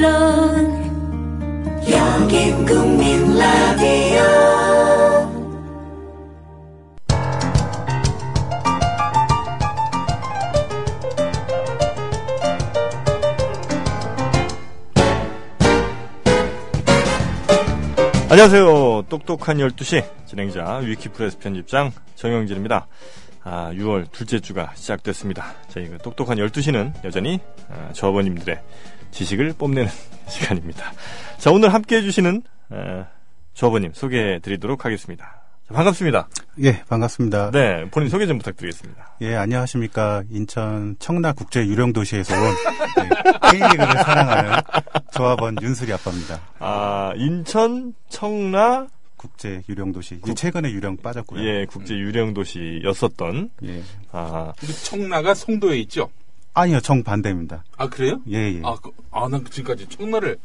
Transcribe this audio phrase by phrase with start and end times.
[0.00, 0.80] 물론
[1.90, 4.22] 여긴 국민 라디오
[18.30, 19.02] 안녕하세요.
[19.10, 22.86] 똑똑한 12시 진행자 위키프레스 편집장 정영진입니다.
[23.42, 25.52] 아, 6월 둘째 주가 시작됐습니다.
[25.68, 28.60] 저희 그 똑똑한 12시는 여전히 아, 조합원님들의
[29.10, 29.88] 지식을 뽐내는
[30.28, 30.92] 시간입니다.
[31.38, 33.06] 자, 오늘 함께 해주시는 아,
[33.54, 35.42] 조합원님 소개해 드리도록 하겠습니다.
[35.68, 36.28] 자, 반갑습니다.
[36.62, 37.50] 예, 반갑습니다.
[37.52, 39.16] 네, 본인 소개 좀 부탁드리겠습니다.
[39.22, 40.22] 예, 안녕하십니까.
[40.30, 44.52] 인천 청라 국제 유령 도시에서 온 예, K리그를 사랑하는
[45.12, 46.40] 조합원 윤슬이 아빠입니다.
[46.58, 50.18] 아, 인천 청라 국제 유령 도시.
[50.22, 51.44] 이제 최근에 유령 빠졌고요.
[51.46, 53.82] 예, 국제 유령 도시였었던 예.
[54.12, 54.52] 아,
[54.84, 56.08] 청라가 송도에 있죠?
[56.60, 57.64] 아니요, 정반대입니다.
[57.76, 58.20] 아 그래요?
[58.28, 58.60] 예, 예.
[58.64, 60.38] 아, 그, 아, 난 지금까지 청라를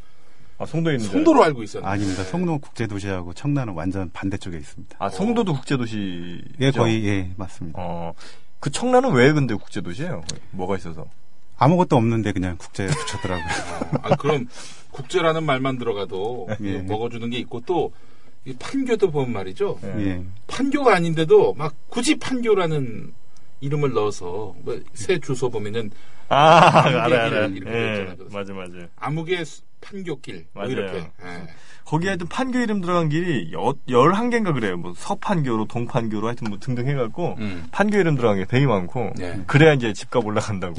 [0.57, 1.87] 아 송도에 있는 송도로 알고 있었는데.
[1.91, 2.23] 아닙니다.
[2.23, 4.95] 송로 국제 도시하고 청라는 완전 반대쪽에 있습니다.
[4.99, 6.41] 아, 성도도 국제도시.
[6.61, 7.77] 예, 거의 예, 맞습니다.
[7.81, 8.13] 어,
[8.59, 10.23] 그 청라는 왜 근데 국제도시예요?
[10.51, 11.05] 뭐가 있어서?
[11.57, 13.45] 아무것도 없는데 그냥 국제 붙였더라고요.
[14.03, 14.47] 아, 그럼
[14.91, 16.79] 국제라는 말만 들어가도 예.
[16.79, 17.91] 먹어주는 게 있고 또
[18.47, 19.79] 이 판교도 보면 말이죠.
[19.81, 20.05] 네.
[20.05, 20.23] 예.
[20.45, 23.11] 판교가 아닌데도 막 굳이 판교라는
[23.59, 25.89] 이름을 넣어서 뭐 새 주소 보면은
[26.29, 27.41] 아, 알아, 알아.
[27.43, 28.15] 예, 있잖아요.
[28.31, 28.71] 맞아, 맞아.
[28.97, 30.71] 암흑의 수- 판교길 뭐 맞아요.
[30.71, 30.97] 이렇게.
[30.97, 31.47] 예.
[31.85, 34.75] 거기에 하여튼 판교 이름 들어간 길이 여, 11개인가 그래요.
[34.77, 37.67] 뭐 서판교로, 동판교로 하여튼 뭐 등등 해갖고 음.
[37.71, 39.39] 판교 이름 들어간 게 되게 많고 네.
[39.45, 40.73] 그래야 이제 집값 올라간다고.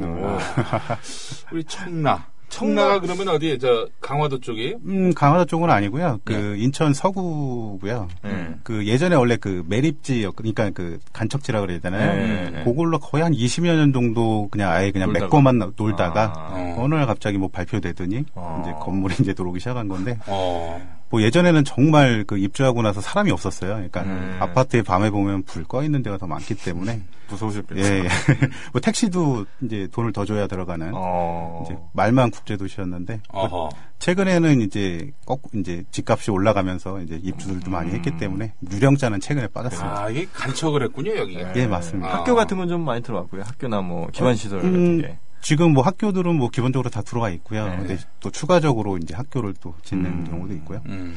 [1.53, 2.27] 우리 청라.
[2.57, 4.77] 청라가 그러면 어디에 저 강화도 쪽이에요?
[4.87, 6.21] 음, 강화도 쪽은 아니고요.
[6.25, 6.63] 그 네.
[6.65, 8.09] 인천 서구고요.
[8.25, 8.47] 예.
[8.63, 12.15] 그 예전에 원래 그 매립지 그러니까 그 간척지라 그래야 되나요?
[12.15, 12.65] 네, 네.
[12.65, 15.27] 그걸로 거의 한 20여 년 정도 그냥 아예 그냥 놀다가.
[15.27, 16.53] 메꿔만 나- 놀다가 아.
[16.55, 16.83] 어.
[16.83, 18.63] 어느 날 갑자기 뭐 발표되더니 어.
[18.63, 20.81] 이제 건물이 이제 들어오기 시작한 건데 어.
[21.09, 23.75] 뭐 예전에는 정말 그 입주하고 나서 사람이 없었어요.
[23.75, 24.37] 그러니까 음.
[24.41, 27.81] 아파트에 밤에 보면 불 꺼 있는 데가 더 많기 때문에 무서우셨겠죠.
[27.81, 28.09] 예, 예.
[28.73, 31.65] 뭐 택시도 이제 돈을 더 줘야 들어가는 어.
[31.65, 33.69] 이제 말만 국제 도시였는데 어허.
[33.99, 38.19] 최근에는 이제 꼭 이제 집값이 올라가면서 이제 입주들도 많이 했기 음.
[38.19, 40.03] 때문에 유령자는 최근에 빠졌습니다.
[40.05, 41.57] 아, 이게 간척을 했군요, 여기가.
[41.57, 42.09] 예, 맞습니다.
[42.11, 42.17] 아.
[42.19, 43.43] 학교 같은 건 좀 많이 들어왔고요.
[43.43, 45.19] 학교나 뭐 기반 시설 같은 음, 게.
[45.41, 47.69] 지금 뭐 학교들은 뭐 기본적으로 다 들어가 있고요.
[47.69, 47.77] 네.
[47.77, 50.25] 근데 또 추가적으로 이제 학교를 또 짓는 음.
[50.29, 50.81] 경우도 있고요.
[50.87, 51.15] 음.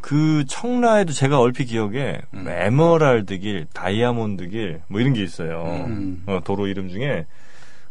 [0.00, 2.46] 그 청라에도 제가 얼핏 기억에 음.
[2.48, 5.84] 에머랄드 길, 다이아몬드 길 뭐 이런 게 있어요.
[5.86, 6.22] 음.
[6.26, 7.26] 어, 도로 이름 중에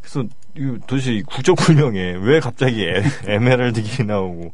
[0.01, 0.23] 그래서
[0.57, 4.51] 이 도대체 국적 불명에 왜 갑자기 에, 에메랄드 길이 나오고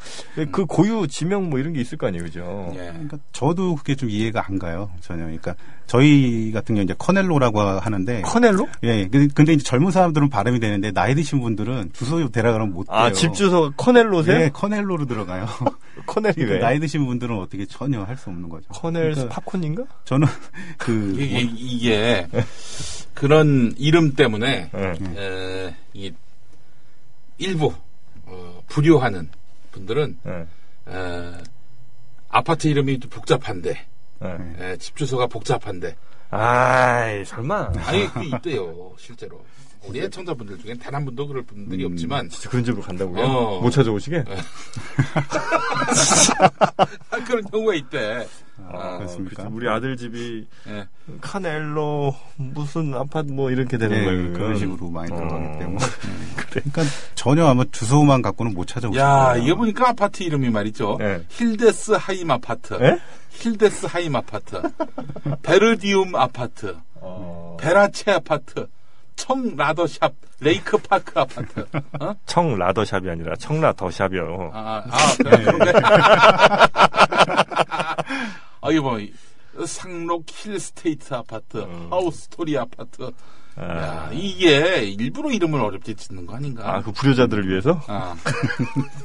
[0.51, 2.71] 그 고유 지명 뭐 이런 게 있을 거 아니에요, 그죠?
[2.73, 2.77] 예.
[2.91, 4.91] 그러니까 저도 그게 좀 이해가 안 가요.
[4.99, 5.23] 전혀.
[5.23, 5.55] 그러니까
[5.87, 8.67] 저희 같은 경우 이제 커넬로라고 하는데 커넬로?
[8.83, 9.07] 예.
[9.07, 12.95] 그- 근데 이제 젊은 사람들은 발음이 되는데 나이 드신 분들은 주소 대라 하면 못 돼요.
[12.97, 14.37] 아, 집 주소 커넬로세요?
[14.37, 15.47] 네, 커넬로로 들어가요.
[16.05, 16.45] 커넬이 왜?
[16.45, 18.65] 그러니까 나이 드신 분들은 어떻게 전혀 할 수 없는 거죠.
[18.69, 19.83] 커넬 그러니까 팝콘인가?
[20.05, 20.27] 저는
[20.77, 22.27] 그 이게, 이게
[23.13, 24.93] 그런 이름 때문에 네.
[25.17, 26.11] 에, 이
[27.37, 27.73] 일부
[28.25, 29.29] 어, 불효하는
[29.71, 30.45] 분들은 네.
[30.89, 31.31] 에,
[32.29, 33.85] 아파트 이름이 또 복잡한데
[34.19, 34.37] 네.
[34.59, 35.95] 에, 집 주소가 복잡한데
[36.29, 37.71] 아이, 설마.
[37.85, 39.41] 아니 그 있대요 실제로
[39.87, 43.23] 우리 애청자분들 중에 단 한 분도 그럴 분들이 없지만 진짜 그런 집으로 간다고요?
[43.23, 43.61] 어.
[43.61, 44.23] 못 찾아오시게?
[47.11, 48.27] 아, 그런 경우가 있대.
[48.69, 49.43] 아, 그렇습니까?
[49.43, 49.55] 그치.
[49.55, 50.87] 우리 아들 집이 예.
[51.21, 54.33] 카넬로 무슨 아파트 뭐 이렇게 되는 네, 거예요.
[54.33, 55.59] 그런 식으로 많이 들어가기 어.
[55.59, 55.77] 때문에.
[56.49, 56.83] 그러니까
[57.15, 59.45] 전혀 아마 주소만 갖고는 못 찾아오시는 야, 거예요.
[59.45, 60.97] 이거 보니까 아파트 이름이 말이죠.
[60.99, 61.23] 네.
[61.29, 62.73] 힐데스 하임 아파트.
[62.81, 62.97] 예?
[63.29, 64.61] 힐데스 하임 아파트.
[65.43, 66.75] 베르디움 아파트.
[66.95, 67.55] 어.
[67.59, 68.67] 베라체 아파트.
[69.17, 71.67] 청 라더샵 레이크 파크 아파트.
[71.99, 72.15] 어?
[72.25, 74.51] 청 라더샵이 아니라 청라 더샵이요.
[74.53, 75.73] 아, 아, 그런데.
[78.61, 78.99] 아, 이거 뭐,
[79.65, 81.87] 상록 힐 스테이트 아파트, 음.
[81.89, 83.11] 하우스 스토리 아파트.
[83.57, 86.75] 아, 야, 이게 일부러 이름을 어렵게 짓는 거 아닌가?
[86.75, 87.81] 아, 그 불효자들을 위해서?
[87.87, 88.15] 아.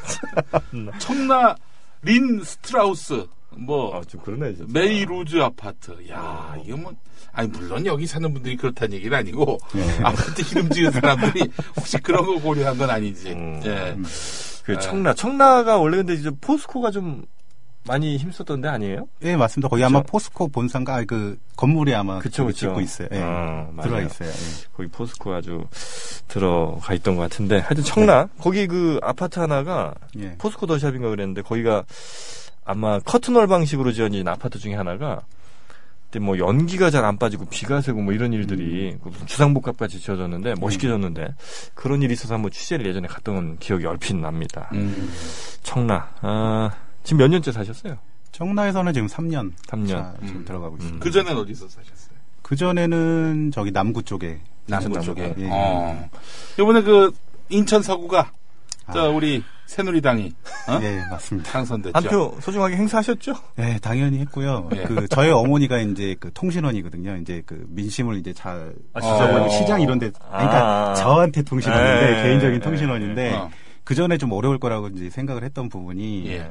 [1.01, 1.57] 청라
[2.03, 3.27] 린 스트라우스
[3.57, 4.73] 뭐 아, 좀 그러네, 진짜.
[4.73, 5.93] 메이루즈 아파트.
[6.11, 6.93] 야, 이거 뭐
[7.33, 9.99] 아니 물론 여기 사는 분들이 그렇다는 얘기는 아니고 네.
[10.03, 13.31] 아파트 이름 지은 사람들이 혹시 그런 거 고려한 건 아니지.
[13.33, 13.61] 음.
[13.65, 13.97] 예.
[14.65, 15.15] 그 청라.
[15.15, 17.25] 청라가 원래 근데 이제 포스코가 좀
[17.85, 19.09] 많이 힘썼던데 아니에요?
[19.23, 19.69] 예, 맞습니다.
[19.69, 20.13] 거기 아마 그쵸?
[20.13, 22.69] 포스코 본사인가 아니, 그 건물이 아마 그쵸, 그쵸.
[22.69, 23.09] 짓고 있어요.
[23.11, 23.21] 예.
[23.21, 23.83] 어, 맞아요.
[23.83, 24.29] 들어가 있어요.
[24.29, 24.33] 예.
[24.77, 25.65] 거기 포스코 아주
[26.29, 27.59] 들어가 있던 것 같은데.
[27.59, 28.29] 하여튼 청라.
[28.39, 30.37] 거기 그 아파트 하나가 예.
[30.39, 31.83] 포스코 더샵인가 그랬는데 거기가
[32.65, 35.23] 아마 커튼홀 방식으로 지어진 아파트 중에 하나가
[36.21, 40.55] 뭐 연기가 잘 안 빠지고 비가 새고 뭐 이런 일들이 그 무슨 주상복합 같이 지어졌는데
[40.61, 41.35] 멋있게 졌는데
[41.75, 44.69] 그런 일이 있어서 한번 취재를 예전에 갔던 기억이 얼핏 납니다.
[44.75, 45.11] 음.
[45.63, 46.15] 청라.
[46.21, 46.71] 아,
[47.03, 47.97] 지금 몇 년째 사셨어요?
[48.31, 49.53] 청라에서는 지금 3년.
[49.67, 49.89] 3년.
[49.89, 50.45] 차 지금 음.
[50.45, 51.03] 들어가고 있습니다.
[51.03, 52.13] 그 전엔 어디서 사셨어요?
[52.43, 55.33] 그 전에는 저기 남구 쪽에 남구 쪽에.
[55.33, 55.41] 거.
[55.41, 55.49] 예.
[55.51, 56.11] 어.
[56.59, 57.11] 이번에 그
[57.49, 58.33] 인천 서구가
[58.93, 59.09] 저 아.
[59.09, 60.33] 우리 새누리당이
[60.69, 60.79] 어?
[60.83, 61.51] 예, 맞습니다.
[61.51, 61.93] 당선됐죠.
[61.95, 63.33] 한 표 소중하게 행사하셨죠?
[63.57, 64.69] 네, 당연히 했고요.
[64.77, 64.83] 예.
[64.85, 67.17] 그 저희 어머니가 이제 그 통신원이거든요.
[67.17, 69.43] 이제 그 민심을 이제 잘 아, 진짜요?
[69.45, 70.95] 어, 시장 이런 데 그러니까 아.
[70.95, 73.51] 저한테 통신원인데 예, 개인적인 예, 통신원인데 어.
[73.85, 76.51] 그 전에 좀 어려울 거라고 이제 생각을 했던 부분이 예.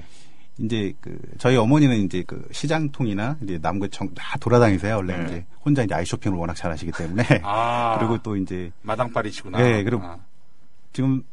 [0.57, 4.97] 이제 그 저희 어머니는 이제 그 시장통이나 이제 남구 청 다 돌아다니세요.
[4.97, 5.24] 원래 네.
[5.25, 7.95] 이제 혼자 이제 아이쇼핑을 워낙 잘하시기 때문에 아.
[8.00, 9.57] 그리고 또 이제 마당발이시구나.
[9.59, 10.17] 네, 그리고 아.
[10.91, 11.24] 지금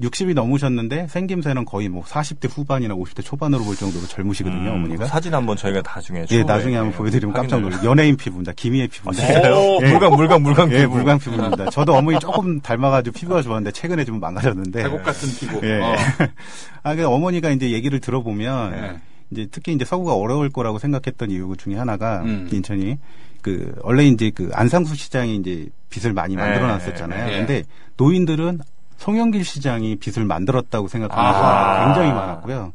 [0.00, 5.06] 60이 넘으셨는데 생김새는 거의 뭐 40대 후반이나 50대 초반으로 볼 정도로 젊으시거든요, 음, 어머니가.
[5.06, 7.60] 사진 한번 저희가 나중에 예, 나중에 한번 예, 보여드리면 깜짝.
[7.60, 7.80] 놀라요.
[7.84, 8.52] 연예인 피부입니다.
[8.52, 9.26] 김희애 아, 피부인데.
[9.26, 9.54] 진짜요?
[9.56, 10.72] 오, 물광, 물광, 물광.
[10.72, 10.94] 예, 피부.
[10.96, 11.70] 물광 피부입니다.
[11.70, 14.82] 저도 어머니 조금 닮아가지고 피부가 좋았는데 최근에 좀 망가졌는데.
[14.84, 15.66] 대곡 같은 피부.
[15.66, 15.80] 예.
[15.80, 15.94] 어.
[16.84, 19.00] 아, 그 어머니가 이제 얘기를 들어보면 예.
[19.30, 22.48] 이제 특히 이제 서구가 어려울 거라고 생각했던 이유 중에 하나가 음.
[22.52, 22.98] 인천이
[23.42, 27.32] 그 원래 이제 그 안상수 시장이 이제 빚을 많이 네, 만들어 놨었잖아요.
[27.32, 27.38] 예.
[27.38, 27.62] 근데
[27.96, 28.60] 노인들은
[28.98, 31.32] 송영길 시장이 빚을 만들었다고 생각하는.
[31.32, 32.72] 사람이 굉장히 많았고요.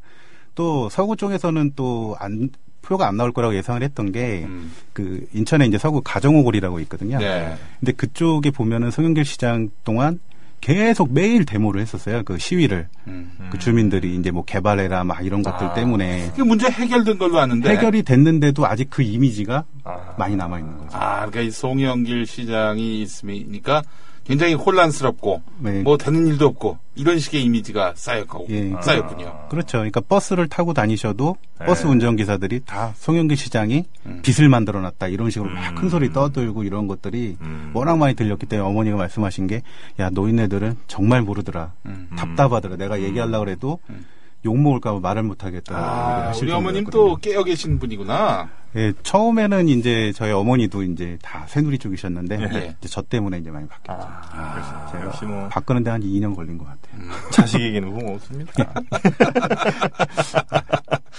[0.56, 2.50] 또 서구 쪽에서는 또 안,
[2.82, 4.72] 표가 안 나올 거라고 예상을 했던 게 음.
[4.94, 7.20] 그 인천에 이제 서구 가정오골이라고 있거든요.
[7.20, 7.56] 네.
[7.80, 10.20] 근데 그쪽에 보면은 송영길 시장 동안
[10.62, 12.24] 계속 매일 데모를 했었어요.
[12.24, 13.50] 그 시위를 음.
[13.50, 15.74] 그 주민들이 이제 뭐 개발해라 막 이런 것들 아.
[15.74, 17.72] 때문에 그 문제 해결된 걸로 아는데.
[17.72, 20.16] 해결이 됐는데도 아직 그 이미지가 아.
[20.18, 20.98] 많이 남아 있는 거죠.
[20.98, 23.82] 아, 그러니까 이 송영길 시장이 있으니까
[24.26, 25.82] 굉장히 혼란스럽고 네.
[25.82, 28.72] 뭐 되는 일도 없고 이런 식의 이미지가 쌓였고 예.
[28.82, 29.48] 쌓였군요.
[29.50, 29.80] 그렇죠.
[29.80, 31.66] 그러니까 버스를 타고 다니셔도 네.
[31.66, 34.22] 버스 운전기사들이 다 송영길 시장이 음.
[34.24, 35.76] 빚을 만들어놨다 이런 식으로 막 음.
[35.76, 37.72] 큰 소리 떠들고 이런 것들이 음.
[37.74, 39.62] 워낙 많이 들렸기 때문에 어머니가 말씀하신 게
[40.00, 42.10] 야 노인네들은 정말 모르더라 음.
[42.16, 44.06] 답답하더라 내가 얘기하려고 해도 음.
[44.46, 48.50] 욕 먹을까 봐 말을 못 하겠다 아, 우리 어머님 또 깨어 계신 분이구나.
[48.76, 52.76] 예, 처음에는 이제 저희 어머니도 이제 다 새누리 쪽이셨는데 예.
[52.80, 54.02] 이제 저 때문에 이제 많이 바뀌었죠.
[54.02, 57.02] 아, 그래서 제가 역시 뭐 바꾸는데 한 2년 걸린 것 같아요.
[57.02, 57.12] 음.
[57.32, 58.52] 자식에게는 후원 없습니다.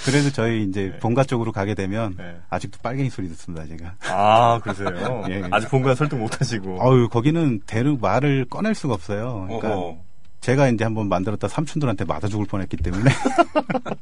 [0.04, 0.98] 그래도 저희 이제 네.
[0.98, 2.36] 본가 쪽으로 가게 되면 네.
[2.50, 3.94] 아직도 빨갱이 소리 듣습니다, 제가.
[4.10, 5.24] 아, 그러세요?
[5.30, 5.42] 예.
[5.50, 6.78] 아직 본관 설득 못 하시고.
[6.82, 9.44] 아유, 거기는 대륙 말을 꺼낼 수가 없어요.
[9.46, 9.98] 그러니까 어허.
[10.44, 13.10] 제가 이제 한번 만들었다 삼촌들한테 맞아 죽을 뻔했기 때문에.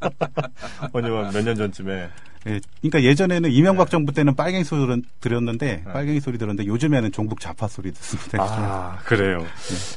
[0.92, 2.08] 언제만 몇년 전쯤에.
[2.48, 3.90] 예, 그러니까 예전에는 이명박 네.
[3.92, 8.42] 정부 때는 빨갱이 소리 들- 들었는데 빨갱이 소리 들었는데 요즘에는 종북 좌파 소리 듣습니다.
[8.42, 9.46] 아, 그래요.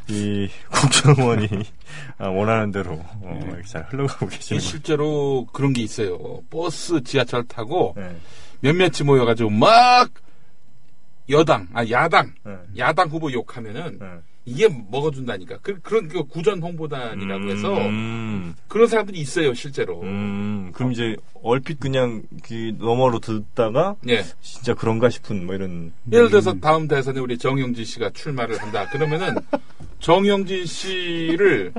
[0.07, 1.49] 이 국정원이
[2.19, 6.19] 아, 원하는 대로 어, 이렇게 잘 흘러가고 계시는 실제로 그런 게 있어요.
[6.51, 8.15] 버스, 지하철 타고 네.
[8.59, 10.11] 몇몇이 모여가지고 막
[11.29, 12.53] 여당, 아 야당, 네.
[12.77, 14.07] 야당 후보 욕하면은 네.
[14.45, 15.57] 이게 먹어준다니까.
[15.61, 20.01] 그, 그런 그 구전 홍보단이라고 해서 음, 그런 사람들이 있어요, 실제로.
[20.01, 24.23] 음, 그럼 이제 얼핏 그냥 그 너머로 듣다가 예.
[24.41, 28.87] 진짜 그런가 싶은 뭐 이런 예를 들어서 다음 대선에 우리 정영진 씨가 출마를 한다.
[28.89, 29.35] 그러면은
[29.99, 31.73] 정영진 씨를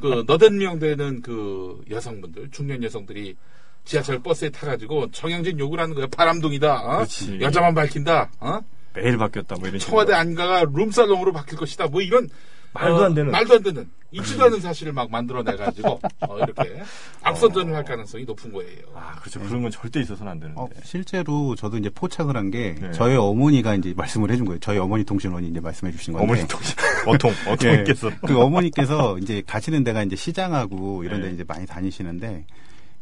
[0.00, 3.36] 그 너댓 명 되는 그 여성분들, 중년 여성들이
[3.84, 6.08] 지하철 버스에 타가지고 정영진 욕을 하는 거예요.
[6.08, 6.74] 바람둥이다.
[6.74, 7.06] 어?
[7.40, 8.30] 여자만 밝힌다.
[8.40, 8.60] 어?
[8.94, 10.18] 매일 바뀌었다 뭐 이런 청와대 식으로.
[10.18, 11.86] 안가가 룸살롱으로 바뀔 것이다.
[11.88, 12.28] 뭐 이런
[12.72, 13.30] 말도 안 되는.
[13.32, 16.82] 말도 안 되는 있지도 않은 사실을 막 만들어내 가지고 어, 이렇게
[17.22, 18.80] 악선전을 할 가능성이 높은 거예요.
[18.94, 19.40] 아, 그렇죠.
[19.40, 20.60] 그런 건 절대 있어서는 안 되는데.
[20.60, 22.90] 어, 실제로 저도 이제 포착을 한게 네.
[22.92, 24.58] 저희 어머니가 이제 말씀을 해준 거예요.
[24.60, 26.24] 저희 어머니 통신원이 이제 말씀해 주신 건데.
[26.24, 31.34] 어머니 통신 어통 어통께서 예, 그 어머니께서 이제 가시는 데가 이제 시장하고 이런 데 네.
[31.34, 32.44] 이제 많이 다니시는데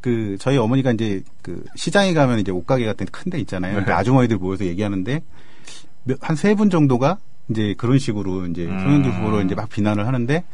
[0.02, 3.74] 그 저희 어머니가 이제 그 시장에 가면 이제 옷가게 같은 큰 데 있잖아요.
[3.76, 3.92] 근데 네.
[3.96, 5.22] 아주머니들 모여서 얘기하는데
[6.20, 7.18] 한 세 분 정도가
[7.50, 8.78] 이제 그런 식으로 이제 음.
[8.80, 10.44] 송영길 후보로 이제 막 비난을 하는데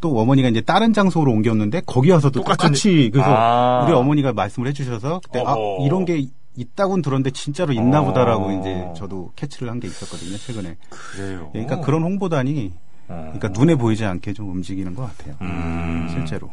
[0.00, 3.84] 또 어머니가 이제 다른 장소로 옮겼는데 거기 와서 또 똑같은 똑같이 그래서 아.
[3.84, 5.86] 우리 어머니가 말씀을 해주셔서 그때 아 어허.
[5.86, 8.04] 이런 게 있다고는 들었는데 진짜로 있나 어.
[8.04, 10.76] 보다라고 이제 저도 캐치를 한 게 있었거든요 최근에.
[10.90, 11.48] 그래요.
[11.52, 12.72] 그러니까 그런 홍보단이
[13.08, 13.32] 어.
[13.34, 15.36] 그러니까 눈에 보이지 않게 좀 움직이는 것 같아요.
[15.40, 16.06] 음.
[16.10, 16.50] 실제로.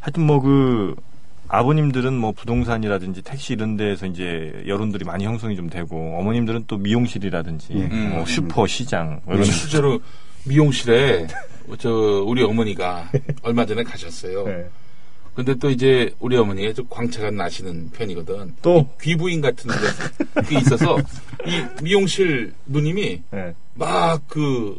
[0.00, 0.94] 하여튼 뭐 그
[1.48, 7.68] 아버님들은 뭐 부동산이라든지 택시 이런 데에서 이제 여론들이 많이 형성이 좀 되고 어머님들은 또 미용실이라든지
[7.74, 7.86] 예.
[7.86, 8.26] 뭐 음.
[8.26, 10.00] 슈퍼 시장 뭐 이런 실제로
[10.44, 11.26] 미용실에
[11.78, 11.90] 저
[12.26, 13.10] 우리 어머니가
[13.42, 14.46] 얼마 전에 가셨어요.
[14.46, 14.68] 네.
[15.34, 18.54] 근데 또 이제 우리 어머니가 좀 광채가 나시는 편이거든.
[18.62, 18.88] 또?
[19.00, 19.70] 이 귀부인 같은
[20.48, 20.96] 게 있어서
[21.44, 23.54] 이 미용실 누님이 네.
[23.74, 24.78] 막그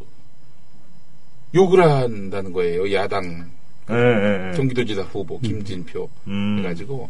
[1.53, 2.91] 욕을 한다는 거예요.
[2.93, 3.51] 야당
[3.87, 4.53] 네.
[4.55, 6.59] 경기도지사 후보 김진표 음.
[6.59, 7.09] 해가지고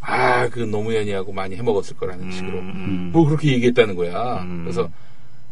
[0.00, 2.58] 아, 그 노무현이하고 많이 해먹었을 거라는 식으로.
[2.58, 3.10] 음.
[3.12, 4.42] 뭐 그렇게 얘기했다는 거야.
[4.42, 4.62] 음.
[4.64, 4.90] 그래서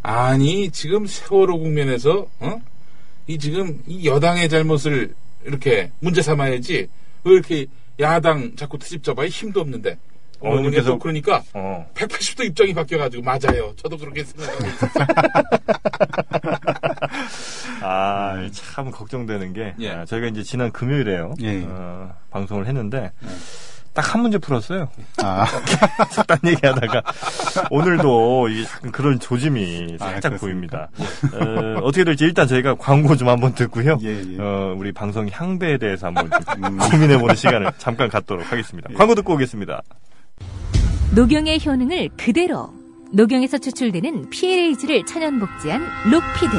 [0.03, 2.61] 아니 지금 세월호 국면에서 어?
[3.27, 6.89] 이 지금 이 여당의 잘못을 이렇게 문제 삼아야지
[7.25, 7.67] 왜 이렇게
[8.01, 9.99] 야당 자꾸 트집 잡아야 힘도 없는데
[10.41, 11.87] 어머님께서 그러니까 어.
[11.95, 13.73] 180도 입장이 바뀌어가지고 맞아요.
[13.77, 14.91] 저도 그렇게 생각하고 있어요.
[17.83, 19.91] 아, 참 걱정되는 게 예.
[19.91, 21.35] 아, 저희가 이제 지난 금요일에요.
[21.43, 21.65] 예.
[21.67, 23.13] 어, 방송을 했는데
[23.93, 24.89] 딱한 문제 풀었어요.
[25.23, 25.47] 아,
[26.27, 27.03] 딴 얘기하다가
[27.71, 28.47] 오늘도
[28.93, 30.89] 그런 조짐이 아, 살짝 그렇습니까?
[30.91, 31.79] 보입니다.
[31.79, 33.99] 어, 어떻게 될지 일단 저희가 광고 좀 한번 듣고요.
[34.03, 34.37] 예, 예.
[34.39, 38.89] 어, 우리 방송 향배에 대해서 한번 좀 고민해보는 시간을 잠깐 갖도록 하겠습니다.
[38.97, 39.83] 광고 듣고 오겠습니다.
[41.13, 42.73] 녹용의 효능을 그대로
[43.11, 46.57] 녹용에서 추출되는 PLAG를 천연 복제한 록피드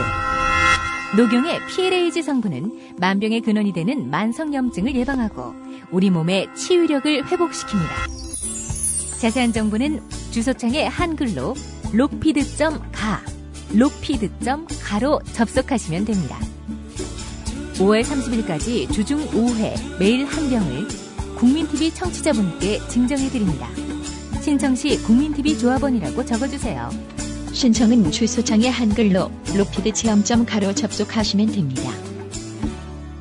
[1.15, 5.53] 녹용의 PLAG 성분은 만병의 근원이 되는 만성염증을 예방하고
[5.91, 9.22] 우리 몸의 치유력을 회복시킵니다.
[9.22, 11.55] 자세한 정보는 주소창에 한글로
[11.93, 13.22] 록피드.가
[13.74, 16.38] 록피드.가로 접속하시면 됩니다.
[17.75, 20.88] 5월 30일까지 주중 5회 매일 한 병을
[21.38, 23.90] 국민TV 청취자분께 증정해드립니다.
[24.41, 26.89] 신청 시 국민TV 조합원이라고 적어주세요.
[27.53, 31.83] 신청은 주소창에 한글로 로피드 체험점 가로 접속하시면 됩니다.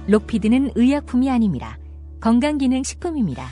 [0.09, 1.77] 록피드는 의약품이 아닙니다.
[2.23, 3.45] 건강기능식품입니다.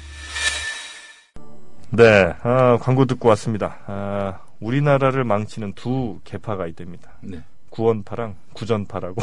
[1.90, 3.78] 네, 아, 광고 듣고 왔습니다.
[3.86, 7.18] 아, 우리나라를 망치는 두 개파가 있답니다.
[7.22, 7.42] 네.
[7.70, 9.22] 구원파랑 구전파라고.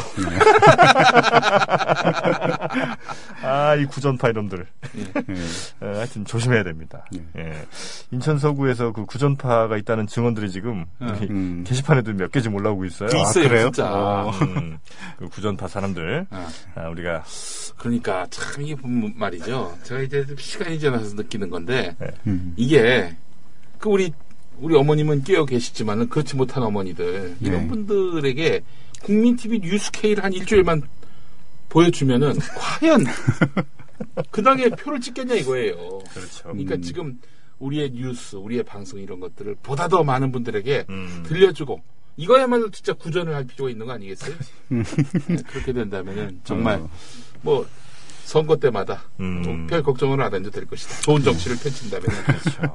[3.42, 4.66] 아, 이 구전파 이놈들.
[4.96, 5.02] 예.
[5.84, 7.04] 어, 하여튼 조심해야 됩니다.
[7.12, 7.20] 네.
[7.36, 7.52] 예.
[8.10, 11.64] 인천 서구에서 그 구전파가 있다는 증언들이 지금 우리 음.
[11.66, 13.10] 게시판에도 몇개 지금 올라오고 있어요.
[13.10, 13.64] 그 있어요, 그래요?
[13.70, 13.92] 진짜.
[13.92, 14.78] 어, 음,
[15.18, 17.24] 그 구전파 사람들 아, 아, 우리가
[17.76, 19.76] 그러니까 참 이게 말이죠.
[19.82, 21.94] 제가 이제 시간이 지나서 느끼는 건데
[22.26, 22.54] 음.
[22.56, 23.14] 이게
[23.78, 24.12] 그 우리
[24.60, 27.68] 우리 어머님은 깨어 계시지만은 그렇지 못한 어머니들 이런 네.
[27.68, 28.62] 분들에게
[29.02, 30.82] 국민 TV 뉴스 K를 한 일주일만
[31.68, 33.04] 보여주면은 과연
[34.30, 35.76] 그 당에 표를 찍겠냐 이거예요.
[36.12, 36.42] 그렇죠.
[36.42, 36.82] 그러니까 음.
[36.82, 37.20] 지금
[37.58, 41.24] 우리의 뉴스, 우리의 방송 이런 것들을 보다 더 많은 분들에게 음.
[41.26, 41.82] 들려주고
[42.16, 44.34] 이거야말로 진짜 구전을 할 필요가 있는 거 아니겠어요?
[44.68, 44.82] 네,
[45.48, 46.90] 그렇게 된다면은 정말 어.
[47.42, 47.66] 뭐
[48.26, 49.42] 선거 때마다 음.
[49.42, 51.00] 뭐별 걱정을 안 해도 될 것이다.
[51.02, 52.06] 좋은 정치를 펼친다면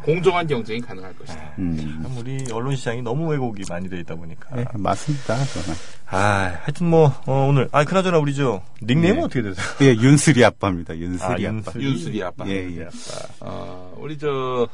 [0.02, 1.56] 공정한 경쟁이 가능할 것이다.
[1.60, 2.00] 음.
[2.02, 4.58] 참 우리 언론 시장이 너무 왜곡이 많이 돼 있다 보니까.
[4.58, 5.36] 예, 맞습니다.
[5.46, 5.78] 저는.
[6.08, 9.24] 아, 하여튼 뭐 어, 오늘 아 그나저나 우리 저 닉네임은 네.
[9.24, 9.66] 어떻게 되세요?
[9.82, 10.98] 예, 윤슬이 아빠입니다.
[10.98, 11.80] 윤슬이 아, 아빠.
[11.80, 12.24] 윤슬이.
[12.24, 12.48] 아빠.
[12.48, 12.84] 예, 예, 예.
[12.84, 13.28] 아빠.
[13.42, 14.70] 어, 우리 저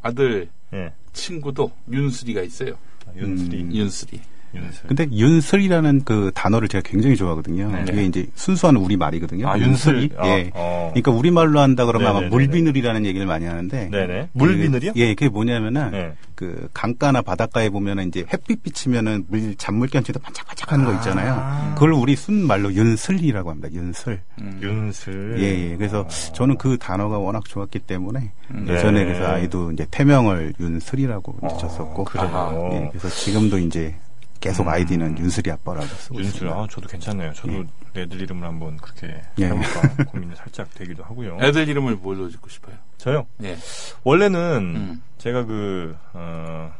[0.00, 0.94] 아들 예.
[1.12, 2.78] 친구도 윤슬이가 있어요.
[3.06, 3.64] 아, 윤슬이.
[3.64, 3.74] 음.
[3.74, 4.18] 윤슬이.
[4.54, 4.86] 윤슬.
[4.86, 7.70] 근데 윤슬이라는 그 단어를 제가 굉장히 좋아하거든요.
[7.70, 7.92] 네네.
[7.92, 9.48] 이게 이제 순수한 우리 말이거든요.
[9.48, 10.10] 아, 윤슬.
[10.16, 10.50] 어, 예.
[10.54, 10.90] 어.
[10.92, 12.36] 그러니까 우리 말로 한다 그러면 아마 네네네네.
[12.36, 13.88] 물비늘이라는 얘기를 많이 하는데.
[13.90, 14.28] 네네.
[14.32, 14.92] 물비늘이요?
[14.92, 16.12] 그, 예, 그게 뭐냐면은 네.
[16.34, 21.34] 그 강가나 바닷가에 보면은 이제 햇빛 비치면은 물 잔물견치도 반짝반짝하는 거 있잖아요.
[21.38, 21.74] 아.
[21.74, 23.68] 그걸 우리 순 말로 윤슬이라고 합니다.
[23.72, 24.20] 윤슬.
[24.40, 24.58] 음.
[24.62, 25.36] 윤슬.
[25.38, 25.76] 예, 예.
[25.76, 28.66] 그래서 저는 그 단어가 워낙 좋았기 때문에 음.
[28.68, 29.04] 예전에 네.
[29.06, 32.04] 그래서 아이도 이제 태명을 윤슬이라고 이제 졌었고.
[32.04, 32.70] 그래요?
[32.72, 33.94] 예, 그래서 지금도 이제
[34.42, 36.32] 계속 아이디는 윤슬이 아빠라고 쓰고 윤슬.
[36.34, 36.56] 있습니다.
[36.56, 37.32] 아, 저도 괜찮네요.
[37.32, 39.46] 저도 애들 이름을 한번 그렇게 예.
[39.46, 41.38] 해볼까 고민이 살짝 되기도 하고요.
[41.40, 42.74] 애들 이름을 뭘로 짓고 싶어요?
[42.98, 43.24] 저요.
[43.44, 43.56] 예.
[44.02, 44.40] 원래는
[44.76, 45.02] 음.
[45.18, 46.72] 제가 그 어,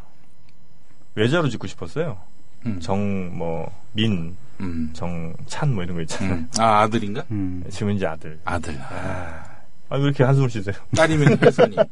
[1.15, 2.19] 외자로 짓고 싶었어요.
[2.67, 2.81] 음.
[2.81, 4.91] 정뭐 민, 음.
[4.93, 6.35] 정찬 뭐 이런 거 있잖아요.
[6.35, 6.49] 음.
[6.59, 7.25] 아 아들인가?
[7.31, 7.63] 음.
[7.71, 8.41] 지금 이제 아들.
[8.45, 8.77] 아들.
[8.81, 9.45] 아,
[9.89, 10.75] 아, 왜 이렇게 한숨을 쉬세요?
[10.97, 11.77] 딸이면 혜선이.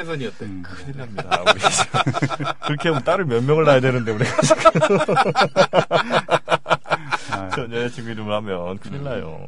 [0.00, 0.44] 혜선이었대.
[0.46, 0.62] 음.
[0.62, 1.42] 큰일 납니다.
[1.42, 1.60] 우리.
[2.66, 4.30] 그렇게 하면 딸을 몇 명을 낳아야 되는데 우리가
[7.32, 9.46] 아, 전 여자친구 이름을 하면 큰일 나요.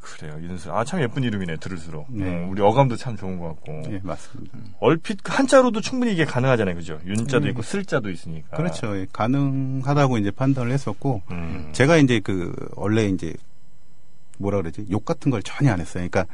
[0.00, 0.70] 그래요, 윤슬.
[0.70, 2.06] 아, 참 예쁜 이름이네, 들을수록.
[2.10, 2.24] 네.
[2.24, 3.82] 음, 우리 어감도 참 좋은 것 같고.
[3.90, 4.58] 예, 맞습니다.
[4.80, 7.00] 얼핏 그 한자로도 충분히 이게 가능하잖아요, 그죠?
[7.04, 7.50] 윤자도 음.
[7.50, 8.56] 있고 슬자도 있으니까.
[8.56, 8.96] 그렇죠.
[8.96, 11.70] 예, 가능하다고 이제 판단을 했었고, 음.
[11.72, 13.34] 제가 이제 그, 원래 이제,
[14.38, 14.86] 뭐라 그러지?
[14.90, 16.06] 욕 같은 걸 전혀 안 했어요.
[16.10, 16.26] 그러니까,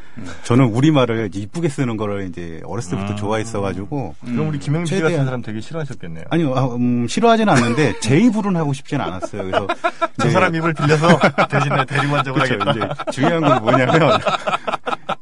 [0.45, 3.17] 저는 우리 말을 이쁘게 쓰는 거를 이제 어렸을 때부터 음.
[3.17, 6.25] 좋아했어가지고, 그럼 우리 김영주 씨 같은 최대한- 사람 되게 싫어하셨겠네요.
[6.31, 9.43] 아니요, 아, 음, 싫어하진 않는데, 제 입으로는 하고 싶진 않았어요.
[9.45, 9.67] 그래서,
[10.19, 11.07] 저 이제 사람 입을 빌려서
[11.51, 12.41] 대신에 대리만족을.
[12.43, 12.71] 하겠다.
[12.71, 14.19] 이제 중요한 건 뭐냐면,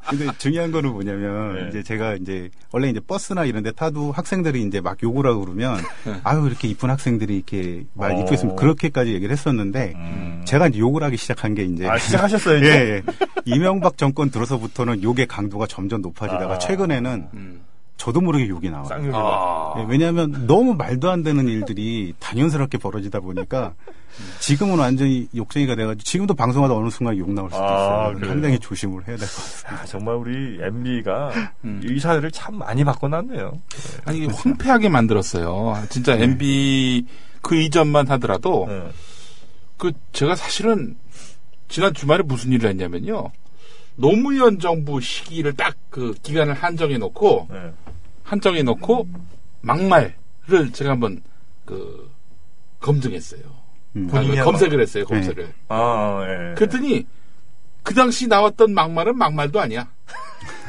[0.09, 1.69] 근데 중요한 거는 뭐냐면, 네.
[1.69, 5.77] 이제 제가 이제, 원래 이제 버스나 이런 데 타도 학생들이 이제 막 욕을 하고 그러면,
[6.05, 6.21] 네.
[6.25, 8.21] 아유, 이렇게 이쁜 학생들이 이렇게 말 어.
[8.21, 10.43] 이쁘게 쓰면 그렇게까지 얘기를 했었는데, 음.
[10.45, 12.79] 제가 이제 욕을 하기 시작한 게 이제, 아, 시작하셨어요, 예, 이제?
[12.79, 13.03] 예.
[13.45, 16.59] 이명박 정권 들어서부터는 욕의 강도가 점점 높아지다가 아.
[16.59, 17.61] 최근에는 음.
[17.99, 18.87] 저도 모르게 욕이 나와요.
[18.87, 19.75] 쌍욕이 아.
[19.79, 23.75] 예, 왜냐하면 너무 말도 안 되는 일들이 당연스럽게 벌어지다 보니까
[24.41, 28.27] 지금은 완전히 욕쟁이가 돼가지고 지금도 방송하다 어느 순간 욕 나올 수도 아, 있어요.
[28.27, 29.83] 상당히 조심을 해야 될 것 같습니다.
[29.83, 31.31] 아, 정말 우리 MB가
[31.65, 31.83] 음.
[31.85, 33.59] 이 사회를 참 많이 바꿔놨네요.
[34.07, 35.83] 아니, 이게 황폐하게 만들었어요.
[35.91, 37.05] 진짜 MB
[37.43, 38.89] 그 이전만 하더라도, 네.
[39.77, 40.97] 그, 제가 사실은,
[41.69, 43.31] 지난 주말에 무슨 일을 했냐면요.
[43.99, 47.73] 노무현 정부 시기를 딱 그 기간을 한정해 놓고, 네.
[48.23, 49.09] 한정해 놓고,
[49.63, 51.23] 막말을 제가 한번,
[51.65, 52.11] 그,
[52.81, 53.43] 검증했어요.
[53.97, 54.09] 음.
[54.13, 55.53] 아, 검색을 했어요, 검색을.
[55.69, 56.55] 아, 예.
[56.55, 57.07] 그랬더니,
[57.83, 59.91] 그 당시 나왔던 막말은 막말도 아니야.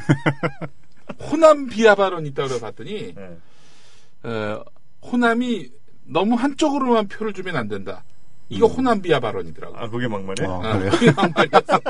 [1.20, 4.28] 호남 비하 발언이 있다고 봤더니, 예.
[4.28, 4.64] 어,
[5.02, 5.68] 호남이
[6.06, 8.02] 너무 한쪽으로만 표를 주면 안 된다.
[8.50, 9.76] 이거 호남 비하 발언이더라고.
[9.76, 10.48] 아, 그게 막말이야?
[10.48, 10.90] 어, 아, 그래요?
[10.90, 11.80] 그게 막말이었어.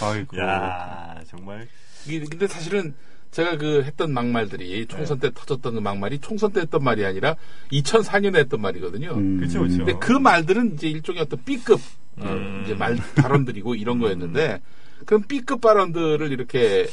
[0.02, 0.38] 아이고.
[0.38, 1.68] 야 정말.
[2.06, 2.94] 이게 근데 사실은
[3.30, 7.36] 제가 그 했던 막말들이 총선 때 터졌던 그 막말이 총선 때 했던 말이 아니라
[7.70, 9.12] 2004년에 했던 말이거든요.
[9.12, 9.76] 음, 그쵸, 그쵸.
[9.78, 11.78] 근데 그 말들은 이제 일종의 어떤 B급
[12.18, 12.62] 어, 음.
[12.64, 14.62] 이제 말 발언들이고 이런 거였는데
[15.04, 16.86] 그런 B급 발언들을 이렇게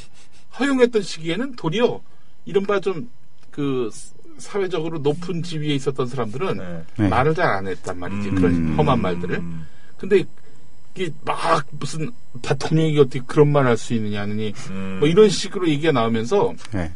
[0.60, 2.02] 허용했던 시기에는 도리어
[2.46, 3.90] 이른바 좀그
[4.38, 6.84] 사회적으로 높은 지위에 있었던 사람들은 네.
[6.98, 7.08] 네.
[7.10, 8.36] 말을 잘 안 했단 말이지 음.
[8.36, 9.68] 그런 험한 말들을 음.
[9.98, 10.24] 근데
[10.96, 12.12] 이게 막 무슨
[12.42, 14.98] 대통령이 어떻게 그런 말 할 수 있느냐 하느니 음.
[15.00, 16.92] 뭐 이런 식으로 얘기가 나오면서 네.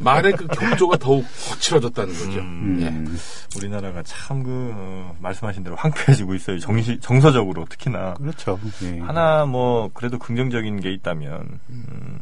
[0.00, 2.40] 말의 그 경조가 더욱 거칠어졌다는 거죠.
[2.40, 2.78] 음.
[2.82, 3.18] 음,
[3.56, 6.58] 우리나라가 참 그, 어, 말씀하신 대로 황폐해지고 있어요.
[6.58, 8.14] 정시, 정서적으로 특히나.
[8.14, 8.58] 그렇죠.
[8.82, 8.98] 예.
[9.00, 12.20] 하나 뭐 그래도 긍정적인 게 있다면 음,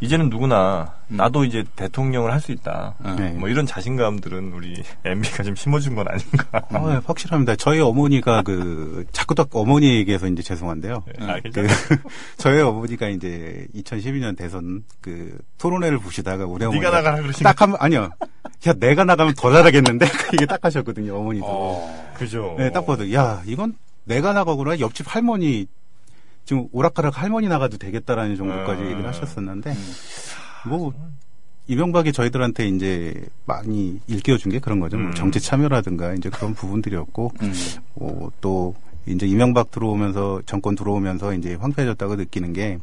[0.00, 2.94] 이제는 누구나 나도 이제 대통령을 할 수 있다.
[3.16, 3.30] 네.
[3.30, 6.46] 뭐 이런 자신감들은 우리 MB가 좀 심어준 건 아닌가.
[6.52, 7.56] 아, 예, 확실합니다.
[7.56, 11.02] 저희 어머니가 그 자꾸 딱 어머니 얘기해서 이제 죄송한데요.
[11.20, 11.66] 아, 그.
[12.38, 18.10] 저희 어머니가 이제 2012년 대선 그 토론회를 보시다가 우리 어머니가 나가라 그러신 딱 하면 아니요.
[18.66, 21.46] 야 내가 나가면 더 잘하겠는데 이게 딱 하셨거든요 어머니도.
[21.46, 22.12] 어.
[22.16, 22.54] 그죠.
[22.58, 25.66] 네, 딱 봐도 야 이건 내가 나가거나 옆집 할머니
[26.44, 28.86] 지금 오락가락 할머니 나가도 되겠다라는 정도까지 음.
[28.86, 29.74] 얘기를 하셨었는데
[30.68, 30.92] 뭐
[31.66, 34.96] 이명박이 저희들한테 이제 많이 일깨워준 게 그런 거죠.
[34.96, 35.14] 뭐 음.
[35.14, 37.52] 정치 참여라든가 이제 그런 부분들이었고 음.
[37.96, 38.74] 어, 또
[39.06, 42.78] 이제 이명박 들어오면서 정권 들어오면서 이제 황폐해졌다고 느끼는 게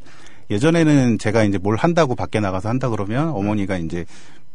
[0.50, 4.04] 예전에는 제가 이제 뭘 한다고 밖에 나가서 한다 그러면 어머니가 이제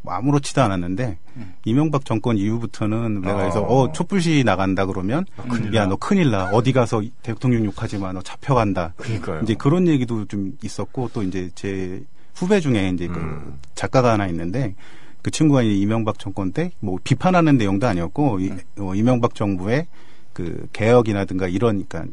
[0.02, 1.54] 뭐 아무렇지도 않았는데 음.
[1.66, 3.84] 이명박 정권 이후부터는 내가 해서 어.
[3.84, 5.90] 어 촛불시 나간다 그러면 큰일 야 나.
[5.90, 9.42] 너 큰일 나 어디 가서 대통령 욕하지 마너 잡혀간다 그러니까요.
[9.42, 12.02] 이제 그런 얘기도 좀 있었고 또 이제 제
[12.34, 13.60] 후배 중에 이제 그 음.
[13.76, 14.76] 작가가 하나 있는데
[15.22, 19.88] 그 친구가 이제 이명박 정권 때 뭐 비판하는 내용도 아니었고 이, 어, 이명박 정부의
[20.32, 22.06] 그 개혁이라든가 이러니까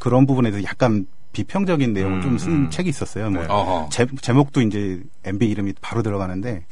[0.00, 2.70] 그런 부분에서 약간 비평적인 내용을 음, 좀쓴 음.
[2.70, 3.30] 책이 있었어요.
[3.30, 3.48] 뭐 네.
[3.48, 3.88] 어허.
[3.90, 6.64] 제, 제목도 이제 MB 이름이 바로 들어가는데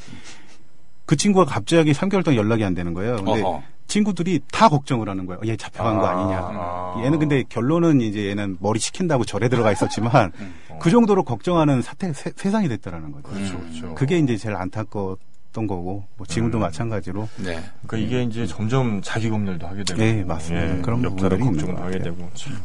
[1.06, 3.16] 그 친구가 갑자기 3개월 동안 연락이 안 되는 거예요.
[3.16, 3.62] 근데 어허.
[3.86, 5.40] 친구들이 다 걱정을 하는 거예요.
[5.46, 6.38] 얘 잡혀간 거 아니냐.
[6.40, 7.02] 아.
[7.04, 10.30] 얘는 근데 결론은 이제 얘는 머리 식힌다고 절에 들어가 있었지만
[10.78, 13.28] 그 정도로 걱정하는 사태 세, 세상이 됐다라는 거죠.
[13.30, 13.94] 그렇죠, 그렇죠.
[13.94, 16.60] 그게 이제 제일 안타까웠던 거고 뭐 지금도 음.
[16.60, 17.62] 마찬가지로 네.
[17.86, 20.82] 그러니까 이게 이제 점점 자기 검열도 하게 되고, 네, 맞습니다.
[20.82, 21.98] 그런 옆사람 부분들이 있는 걱정도 것 하게.
[22.00, 22.30] 되고.
[22.34, 22.58] 참.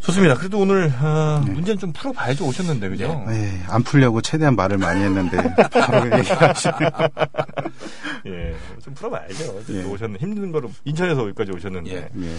[0.00, 0.34] 좋습니다.
[0.34, 3.24] 그래도 오늘 아, 문제는 좀 풀어봐야지 오셨는데 그죠?
[3.26, 5.36] 네, 안 풀려고 최대한 말을 많이 했는데
[5.70, 6.74] 바로 얘기하시네.
[8.26, 9.62] 예, 좀 풀어봐야죠.
[9.70, 9.84] 예.
[9.84, 11.90] 오셨는 힘든 거로 인천에서 여기까지 오셨는데.
[11.92, 12.08] 예.
[12.22, 12.36] 예.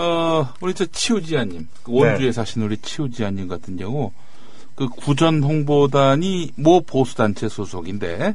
[0.00, 4.12] 어, 우리 저 치우지아님, 그 원주에 사신 우리 치우지아님 같은 경우,
[4.74, 8.34] 그 구전 홍보단이 모 보수 단체 소속인데,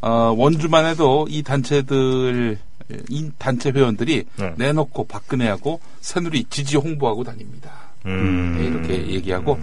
[0.00, 2.56] 어, 원주만 해도 이 단체들,
[3.08, 4.54] 이 단체 회원들이 네.
[4.56, 7.72] 내놓고 박근혜하고 새누리 지지 홍보하고 다닙니다.
[8.06, 8.54] 음.
[8.58, 9.58] 네, 이렇게 얘기하고,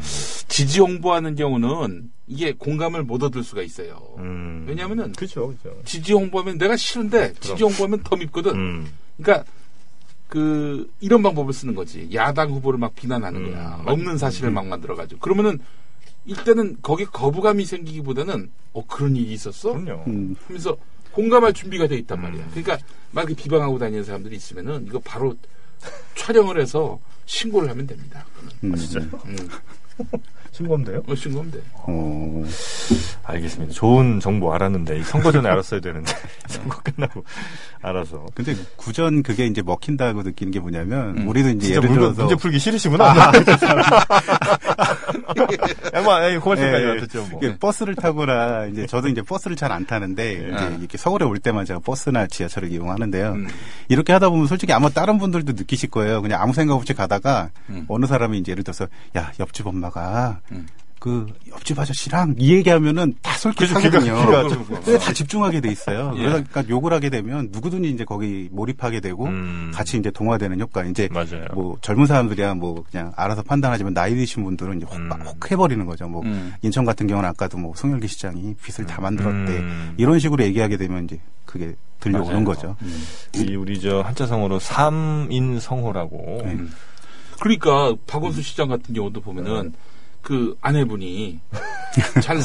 [0.48, 4.02] 지지 홍보하는 경우는 이게 공감을 못 얻을 수가 있어요.
[4.20, 4.66] 음.
[4.68, 5.82] 왜냐면은 그렇죠, 그렇죠.
[5.84, 8.56] 지지 홍보하면 내가 싫은데 지지 홍보하면 더 밉거든.
[8.56, 8.88] 음.
[9.18, 9.46] 그러니까
[10.28, 12.08] 그 이런 방법을 쓰는 거지.
[12.14, 13.82] 야당 후보를 막 비난하는 음, 거야.
[13.84, 15.20] 맞- 없는 사실을 막 만들어 가지고.
[15.22, 15.60] 그러면은
[16.26, 19.74] 일단은 거기 거부감이 생기기보다는 어 그런 일이 있었어?
[19.74, 20.04] 그럼요.
[20.08, 20.78] 음, 하면서
[21.12, 22.24] 공감할 준비가 돼 있단 음.
[22.24, 22.46] 말이야.
[22.52, 22.78] 그러니까
[23.12, 25.36] 막 이렇게 비방하고 다니는 사람들이 있으면은 이거 바로
[26.16, 28.26] 촬영을 해서 신고를 하면 됩니다.
[28.64, 29.06] 음, 진짜요?
[29.26, 29.38] 음,
[30.52, 31.04] 신고인데요?
[31.08, 31.60] 어, 신고하면 돼.
[31.74, 32.44] 어,
[33.24, 33.74] 알겠습니다.
[33.74, 36.12] 좋은 정보 알았는데 이 선거 전에 알았어야 되는데
[36.50, 37.24] 선거 끝나고
[37.82, 38.26] 알아서.
[38.34, 41.28] 근데 구전 그게 이제 먹힌다고 느끼는 게 뭐냐면 음.
[41.28, 43.06] 우리도 이제 예를 문제, 들어서 문제 풀기 싫으시구나.
[43.16, 43.32] 야
[45.94, 47.28] 마 뭐, 고발장까지 예, 왔었죠.
[47.32, 47.40] 뭐.
[47.60, 50.78] 버스를 타거나 이제 저도 이제 버스를 잘 안 타는데 이제 예.
[50.80, 53.32] 이렇게 서울에 올 때만 제가 버스나 지하철을 이용하는데요.
[53.34, 53.48] 음.
[53.88, 56.22] 이렇게 하다 보면 솔직히 아마 다른 분들도 느끼실 거예요.
[56.24, 57.86] 그냥 아무 생각 없이 가다가 음.
[57.88, 60.68] 어느 사람이 이제 예를 들어서 야 옆집 엄마가 음.
[61.00, 66.14] 그 옆집 아저씨랑 이 얘기하면은 다 좀- 근데 다 집중하게 돼 있어요.
[66.18, 66.24] 예.
[66.24, 69.72] 그러니까 욕을 하게 되면 누구든지 이제 거기 몰입하게 되고 음.
[69.74, 70.84] 같이 이제 동화되는 효과.
[70.84, 71.46] 이제 맞아요.
[71.54, 75.10] 뭐 젊은 사람들이야 뭐 그냥 알아서 판단하지만 나이 드신 분들은 이제 음.
[75.12, 76.08] 혹, 혹 해버리는 거죠.
[76.10, 76.54] 뭐 음.
[76.62, 79.94] 인천 같은 경우는 아까도 뭐 송영기 시장이 빚을 다 만들었대 음.
[79.98, 81.76] 이런 식으로 얘기하게 되면 이제 그게 맞아요.
[82.02, 82.76] 들려오는 거죠.
[83.36, 86.42] 이 우리 저 한자성어로 삼인성호라고.
[86.46, 86.58] 네.
[87.40, 89.74] 그러니까 박원순 시장 같은 경우도 보면은
[90.22, 91.40] 그 아내분이
[92.22, 92.38] 잘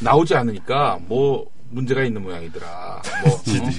[0.00, 3.02] 나오지 않으니까 뭐 문제가 있는 모양이더라.
[3.24, 3.70] 뭐, 어?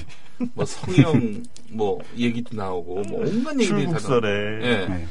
[0.53, 3.99] 뭐 성형 뭐 얘기도 나오고 뭐 온갖 얘기들이 다 나오고.
[3.99, 4.29] 출국설에.
[4.63, 4.87] 예.
[4.87, 5.07] 네.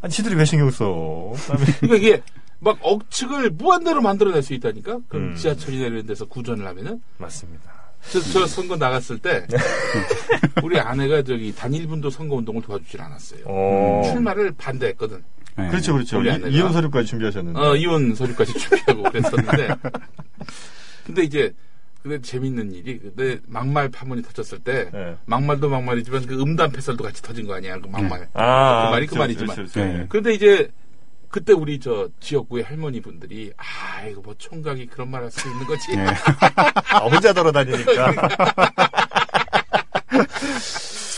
[0.00, 1.32] 아니, 지들이 왜 신경 써?
[1.80, 2.22] 그러니까 이게
[2.58, 5.00] 막 억측을 무한대로 만들어낼 수 있다니까.
[5.08, 5.36] 그럼 음.
[5.36, 7.72] 지하철이나 이런 데서 구전을 하면은 맞습니다.
[8.10, 9.46] 저, 저 선거 나갔을 때
[10.62, 13.44] 우리 아내가 저기 단일분도 선거 운동을 도와주질 않았어요.
[13.46, 14.02] 어.
[14.06, 15.22] 출마를 반대했거든.
[15.56, 15.68] 네.
[15.68, 16.22] 그렇죠, 그렇죠.
[16.22, 16.54] 이-.
[16.56, 17.58] 이혼 서류까지 준비하셨는데.
[17.60, 19.68] 어, 이혼 서류까지 준비하고 그랬었는데.
[21.06, 21.52] 근데 이제,
[22.02, 25.16] 근데 재밌는 일이, 근데 막말 파문이 터졌을 때, 네.
[25.26, 28.28] 막말도 막말이지만 그 음담 패설도 같이 터진 거 아니야, 그 막말.
[28.34, 29.56] 아, 그 말이 그 그렇죠, 말이지만.
[29.56, 29.92] 그렇죠, 그렇죠.
[29.98, 30.06] 네.
[30.08, 30.68] 그런데 이제,
[31.28, 35.66] 그때 우리 저 지역구의 할머니 분들이, 아, 이거 뭐 총각이 그런 말 할 수 있는
[35.66, 35.96] 거지.
[35.96, 36.04] 네.
[36.92, 38.12] 아, 혼자 돌아다니니까.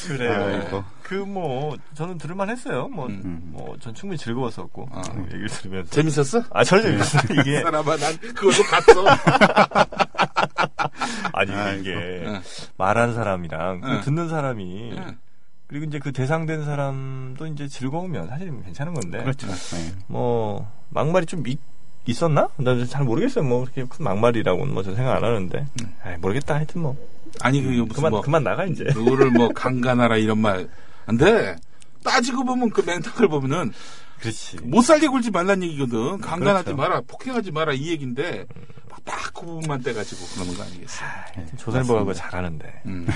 [0.06, 0.28] 그래.
[0.28, 0.84] 아이고.
[1.04, 2.88] 그 뭐 저는 들을만 했어요.
[2.88, 3.50] 뭐, 음.
[3.52, 5.02] 뭐, 전 충분히 즐거웠었고 아.
[5.02, 5.90] 그 얘기를 들으면서.
[5.90, 6.42] 재밌었어?
[6.50, 7.40] 아, 저는 재밌었어요.
[7.40, 9.04] 이게 사람아, 난 그걸로 갔어.
[11.32, 11.80] 아니 아이고.
[11.80, 12.40] 이게 응.
[12.76, 14.00] 말하는 사람이랑 그 응.
[14.02, 15.16] 듣는 사람이 응.
[15.66, 19.22] 그리고 이제 그 대상된 사람도 이제 즐거우면 사실 괜찮은 건데.
[19.22, 19.46] 그렇죠.
[19.48, 19.92] 네.
[20.06, 21.58] 뭐 막말이 좀 있,
[22.06, 22.48] 있었나?
[22.56, 23.44] 난잘 모르겠어요.
[23.44, 25.66] 뭐 그렇게 큰 막말이라고는 뭐 저 생각 안 하는데.
[26.02, 26.54] 아이, 모르겠다.
[26.54, 26.96] 하여튼 뭐
[27.40, 28.84] 아니, 그게 무슨 그만 뭐, 그만 나가 이제.
[28.94, 30.68] 누구를 뭐 강간하라 이런 말.
[31.06, 31.56] 안 돼.
[32.02, 33.72] 따지고 보면 그 맹탕을 보면은
[34.20, 34.58] 그렇지.
[34.62, 36.20] 못 살게 굴지 말란 얘기거든.
[36.20, 36.76] 강간하지 그렇죠.
[36.76, 38.46] 마라, 폭행하지 마라 이 얘기인데
[39.04, 41.04] 딱그 부분만 떼가지고 그러는 거 아니겠어?
[41.58, 42.82] 조선일보가 잘하는데.
[42.86, 43.06] 음.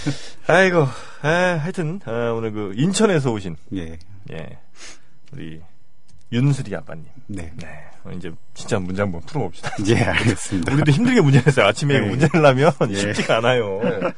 [0.46, 0.86] 아이고,
[1.22, 3.98] 아, 하여튼 아, 오늘 그 인천에서 오신 예.
[4.30, 4.58] 예
[5.32, 5.60] 우리
[6.32, 7.06] 윤슬이 아빠님.
[7.26, 7.52] 네.
[7.56, 9.70] 네, 어, 이제 진짜 문제 한번 풀어봅시다.
[9.88, 10.72] 예, 알겠습니다.
[10.74, 11.66] 우리도 힘들게 문제 냈어요.
[11.66, 12.08] 아침에 네.
[12.08, 12.94] 문제를 내면 예.
[12.96, 13.76] 쉽지가 않아요.
[13.78, 14.14] 오늘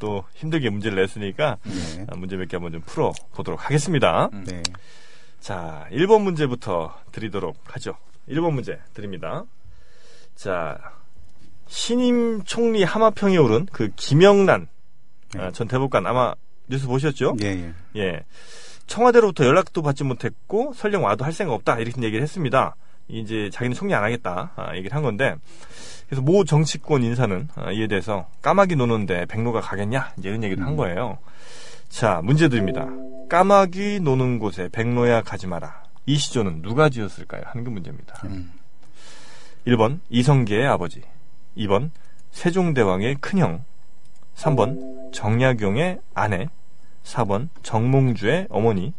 [0.00, 2.06] 또 힘들게 문제를 냈으니까 네.
[2.08, 4.30] 아, 문제 몇 개 한번 좀 풀어 보도록 하겠습니다.
[4.46, 4.62] 네.
[5.40, 7.94] 자, 1번 문제부터 드리도록 하죠.
[8.28, 9.44] 1번 문제 드립니다.
[10.34, 10.78] 자,
[11.66, 14.68] 신임 총리 하마평에 오른 그 김영란
[15.34, 15.40] 네.
[15.40, 16.34] 아, 전 대법관 아마
[16.68, 17.36] 뉴스 보셨죠?
[17.42, 17.72] 예, 예.
[17.96, 18.24] 예.
[18.86, 22.74] 청와대로부터 연락도 받지 못했고 설령 와도 할 생각 없다 이렇게 얘기를 했습니다.
[23.08, 25.34] 이제 자기는 총리 안 하겠다 아, 얘기를 한 건데
[26.06, 30.76] 그래서 모 정치권 인사는 아, 이에 대해서 까마귀 노는데 백로가 가겠냐 이제 이런 얘기를 한
[30.76, 31.18] 거예요.
[31.88, 32.86] 자 문제 드립니다.
[33.28, 35.82] 까마귀 노는 곳에 백로야 가지 마라.
[36.06, 37.42] 이 시조는 누가 지었을까요?
[37.46, 38.22] 하는 게 문제입니다.
[38.24, 38.52] 음.
[39.66, 41.02] 1번 이성계의 아버지
[41.56, 41.90] 2번
[42.30, 43.64] 세종대왕의 큰형
[44.34, 46.48] 3번 정약용의 아내
[47.04, 48.94] 4번 정몽주의 어머니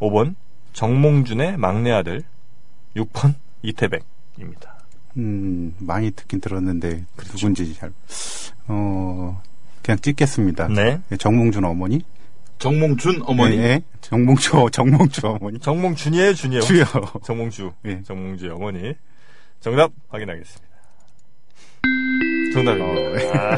[0.00, 0.34] 5번
[0.72, 2.24] 정몽준의 막내 아들
[2.96, 4.74] 6번 이태백입니다.
[5.16, 7.36] 음, 많이 듣긴 들었는데 그렇죠.
[7.36, 7.92] 누군지 잘
[8.68, 9.42] 어,
[9.82, 10.68] 그냥 찍겠습니다.
[10.68, 11.00] 네.
[11.10, 12.02] 예, 정몽준 어머니?
[12.58, 13.56] 정몽준 어머니.
[13.56, 13.82] 예, 예.
[14.00, 15.58] 정몽주 정몽주 어머니.
[15.58, 16.62] 정몽준이에요, 준이에요?
[16.62, 16.84] 주요.
[17.24, 17.72] 정몽주.
[17.86, 18.02] 예.
[18.02, 18.94] 정몽주의 어머니.
[19.60, 20.70] 정답 확인하겠습니다.
[22.54, 23.56] 정답입니다.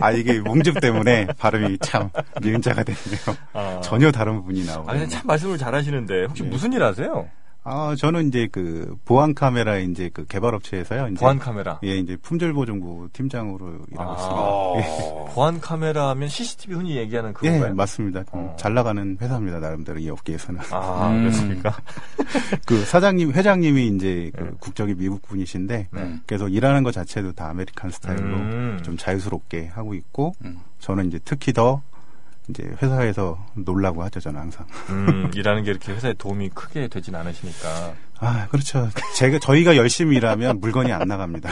[0.00, 2.10] 아, 이게 몽즙 때문에 발음이 참
[2.42, 3.36] 미음자가 되네요.
[3.52, 3.80] 아, 아.
[3.80, 4.92] 전혀 다른 분이 아, 나오네요.
[5.00, 6.48] 근데 참 말씀을 잘하시는데 혹시 네.
[6.48, 7.28] 무슨 일 하세요?
[7.66, 11.08] 아, 저는 이제 그 보안 카메라 이제 그 개발 업체에서요.
[11.08, 11.80] 이제 보안 카메라.
[11.82, 15.34] 예, 이제 품질보증부 팀장으로 일하고 아, 있습니다.
[15.34, 17.70] 보안 카메라면 CCTV 흔히 얘기하는 예, 그건가요?
[17.70, 18.22] 예, 맞습니다.
[18.24, 18.56] 좀 어.
[18.58, 19.60] 잘 나가는 회사입니다.
[19.60, 20.60] 나름대로 이 업계에서는.
[20.72, 21.20] 아, 음.
[21.22, 21.74] 그렇습니까?
[22.66, 24.50] 그 사장님, 회장님이 이제 그 네.
[24.60, 26.20] 국적이 미국 분이신데 네.
[26.26, 28.80] 그래서 일하는 것 자체도 다 American style로 음.
[28.82, 30.60] 좀 자유스럽게 하고 있고 음.
[30.80, 31.80] 저는 이제 특히 더
[32.48, 34.20] 이제 회사에서 놀라고 하죠.
[34.20, 34.66] 저는 항상.
[34.90, 37.94] 음, 일하는 게 이렇게 회사에 도움이 크게 되진 않으시니까.
[38.20, 38.88] 아, 그렇죠.
[39.16, 41.50] 제가 저희가 열심히 일하면 물건이 안 나갑니다.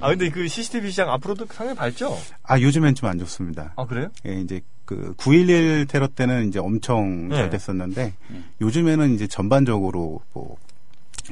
[0.00, 2.16] 아, 근데 그 CCTV 시장 앞으로도 상당히 밝죠?
[2.42, 3.72] 아, 요즘엔 좀 안 좋습니다.
[3.76, 4.08] 아, 그래요?
[4.26, 7.36] 예, 이제 그 9.11 테러 때는 이제 엄청 네.
[7.36, 8.44] 잘 됐었는데 음.
[8.60, 10.56] 요즘에는 이제 전반적으로 뭐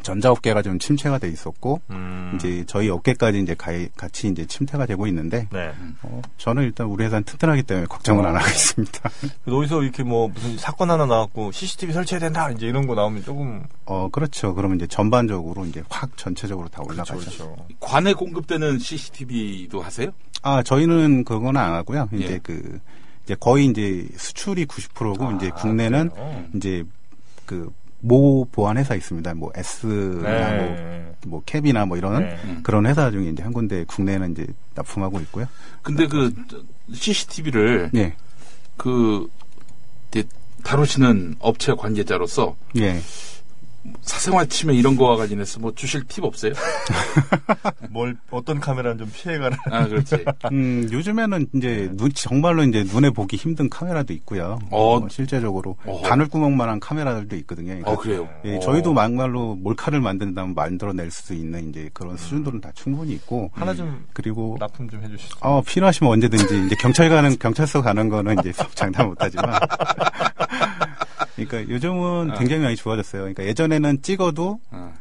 [0.02, 2.33] 전자업계가 좀 침체가 돼 있었고 음.
[2.35, 5.72] 이제 저희 업계까지 이제 가, 같이 이제 침체가 되고 있는데 네.
[6.02, 9.11] 어, 저는 일단 우리 회사는 튼튼하기 때문에 걱정을 안 하고 있습니다.
[9.46, 13.62] 어디서 이렇게 뭐 무슨 사건 하나 나왔고 CCTV 설치해야 된다 이제 이런 거 나오면 조금
[13.85, 14.54] 어 그렇죠.
[14.54, 17.16] 그러면 이제 전반적으로 이제 확 전체적으로 다 올라가죠.
[17.16, 17.57] 그렇죠.
[17.80, 20.11] 관에 공급되는 CCTV도 하세요?
[20.42, 22.09] 아 저희는 그건 안 하고요.
[22.12, 22.40] 이제 예.
[22.42, 22.80] 그
[23.24, 26.44] 이제 거의 이제 수출이 90%고 이제 아, 국내는 그래요?
[26.54, 26.85] 이제
[27.46, 27.72] 그
[28.05, 29.35] 모 보안 회사 있습니다.
[29.35, 30.57] 뭐 S나 네.
[30.59, 32.38] 뭐, 뭐 캡이나 뭐 이런 네.
[32.45, 32.61] 음.
[32.62, 35.47] 그런 회사 중에 이제 한 군데 국내에는 이제 납품하고 있고요.
[35.83, 36.33] 근데 그
[36.93, 38.14] CCTV를 예.
[38.77, 39.27] 그
[40.11, 40.25] 이제
[40.62, 43.01] 다루시는 업체 관계자로서 예.
[44.03, 46.53] 사생활 침해 이런 거와 관련해서 뭐 주실 팁 없어요?
[47.90, 49.57] 뭘 어떤 카메라는 좀 피해가라.
[49.70, 50.25] 아, 그렇지.
[50.53, 54.59] 음, 요즘에는 이제 눈, 정말로 이제 눈에 보기 힘든 카메라도 있고요.
[54.70, 54.97] 어.
[54.97, 56.09] 어, 실제적으로 어허.
[56.09, 57.68] 바늘 구멍만한 카메라들도 있거든요.
[57.68, 58.29] 그러니까 어, 그래요.
[58.44, 58.61] 예, 어.
[58.61, 64.05] 저희도 막말로 몰카를 만든다면 만들어낼 수 있는 이제 그런 수준들은 다 충분히 있고 하나 좀
[64.12, 65.38] 그리고 납품 좀 해주시죠.
[65.40, 69.59] 어, 필요하시면 언제든지 이제 경찰 가는 경찰서 가는 거는 이제 장담 못하지만
[71.37, 72.35] 그러니까 요즘은 어.
[72.38, 73.23] 굉장히 많이 좋아졌어요.
[73.23, 74.94] 그러니까 예전에는 찍어도 어.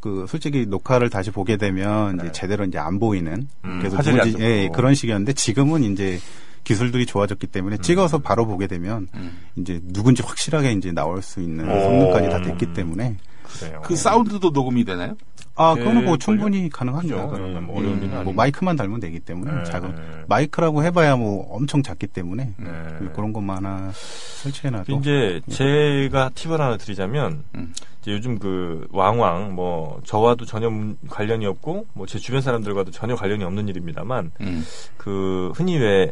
[0.00, 4.40] 그 솔직히 녹화를 다시 보게 되면 이제 제대로 이제 안 보이는 음, 그래서 화질이 안
[4.40, 4.76] 예, 좋고.
[4.76, 6.18] 그런 식이었는데 지금은 이제
[6.66, 9.38] 기술들이 좋아졌기 때문에 찍어서 바로 보게 되면 음.
[9.54, 11.80] 이제 누군지 확실하게 이제 나올 수 있는 오.
[11.80, 13.80] 성능까지 다 됐기 때문에 그래요.
[13.84, 15.14] 그 사운드도 녹음이 되나요?
[15.54, 17.08] 아 그거는 뭐 예, 충분히 가능하죠.
[17.54, 18.32] 예, 뭐 어려운 일은 뭐 아니고.
[18.34, 19.64] 마이크만 달면 되기 때문에 네.
[19.64, 19.94] 작은
[20.28, 22.66] 마이크라고 해봐야 뭐 엄청 작기 때문에 네.
[23.14, 27.72] 그런 것만 하나 설치해놔도 이제 제가 팁을 하나 드리자면 음.
[28.02, 33.14] 이제 요즘 그 왕왕 뭐 저와도 전혀 문- 관련이 없고 뭐 제 주변 사람들과도 전혀
[33.14, 34.64] 관련이 없는 일입니다만 음.
[34.98, 36.10] 그 흔히 왜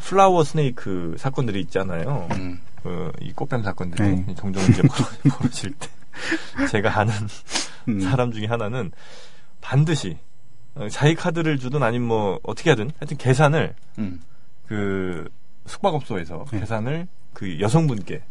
[0.00, 2.28] 플라워 스네이크 사건들이 있잖아요.
[2.32, 2.60] 음.
[2.82, 4.34] 그 이 꽃뱀 사건들이 네.
[4.36, 5.88] 종종 이제 벌어- 벌어질 때
[6.70, 7.12] 제가 아는
[7.88, 8.00] 음.
[8.00, 8.90] 사람 중에 하나는
[9.60, 10.18] 반드시
[10.74, 14.20] 어, 자기 카드를 주든 아니면 뭐 어떻게 하든 하여튼 계산을 음.
[14.66, 15.28] 그
[15.66, 16.60] 숙박업소에서 네.
[16.60, 18.22] 계산을 그 여성분께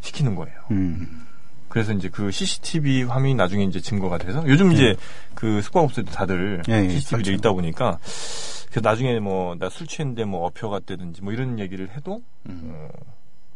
[0.00, 0.58] 시키는 거예요.
[0.72, 1.26] 음.
[1.72, 4.94] 그래서 이제 그 CCTV 화면이 나중에 이제 증거가 돼서 요즘 이제
[5.34, 7.32] 그 숙박업소에도 다들 예, 예, CCTV도 그렇죠.
[7.32, 7.98] 있다 보니까
[8.70, 12.60] 그래서 나중에 뭐 나 술 취했는데 뭐 어표 갔다든지 뭐 이런 얘기를 해도 음.
[12.74, 12.88] 어,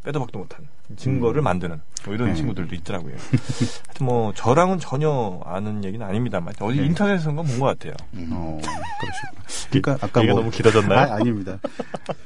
[0.03, 2.35] 빼도 박도 못한 증거를 만드는 뭐 이런 네.
[2.37, 3.17] 친구들도 있더라고요.
[3.89, 6.87] 하여튼 뭐 저랑은 전혀 아는 얘기는 아닙니다만 어디 네.
[6.87, 7.93] 인터넷에서 본것 같아요.
[8.15, 8.29] 음.
[8.33, 8.59] 어,
[9.01, 9.43] 그러시구나.
[9.71, 11.01] 그러니까 아까 뭐 너무 길어졌나요?
[11.13, 11.59] 아, 아닙니다.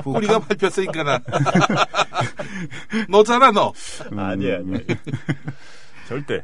[0.05, 1.18] 뭐 우리가 감- 밟혔으니까 나.
[3.09, 3.72] 너잖아, 너.
[4.12, 4.79] 음, 아니에요, 아니에요.
[6.10, 6.42] 절대.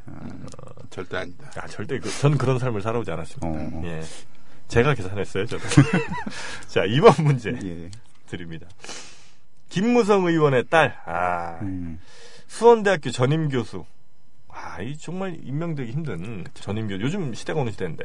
[0.91, 1.51] 절대 아니다.
[1.57, 3.49] 아, 절대 그, 전 그런 삶을 살아오지 않았습니다.
[3.49, 3.83] 어.
[3.85, 4.01] 예.
[4.69, 5.65] 제가 계산했어요, 저도.
[6.71, 7.91] 자, 이번 문제 예.
[8.29, 8.69] 드립니다.
[9.69, 11.99] 김무성 의원의 딸, 아, 음.
[12.47, 13.85] 수원대학교 전임 교수.
[14.49, 17.03] 아, 이 정말 임명되기 힘든 전임 교수.
[17.03, 18.05] 요즘 시대가 어느 시대인데,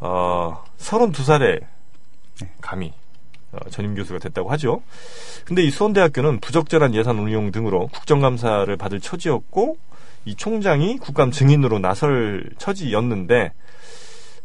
[0.00, 1.64] 어, 32살에
[2.60, 2.92] 감히
[3.52, 4.82] 어, 전임 교수가 됐다고 하죠.
[5.46, 9.78] 근데 이 수원대학교는 부적절한 예산 운용 등으로 국정감사를 받을 처지였고,
[10.28, 13.52] 이 총장이 국감 증인으로 나설 처지였는데,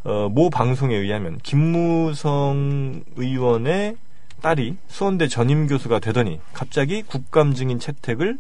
[0.06, 3.98] 어, 모 방송에 의하면 김무성 의원의
[4.42, 8.38] 딸이 수원대 전임 교수가 되더니 갑자기 국감 증인 채택을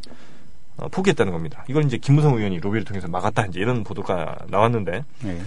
[0.77, 1.65] 어, 포기했다는 겁니다.
[1.67, 5.41] 이걸 이제 김무성 의원이 로비를 통해서 막았다 이제 이런 보도가 나왔는데 예.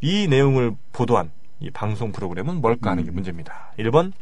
[0.00, 3.14] 이 내용을 보도한 이 방송 프로그램은 뭘까 하는 게 음.
[3.14, 3.72] 문제입니다.
[3.78, 4.12] 1번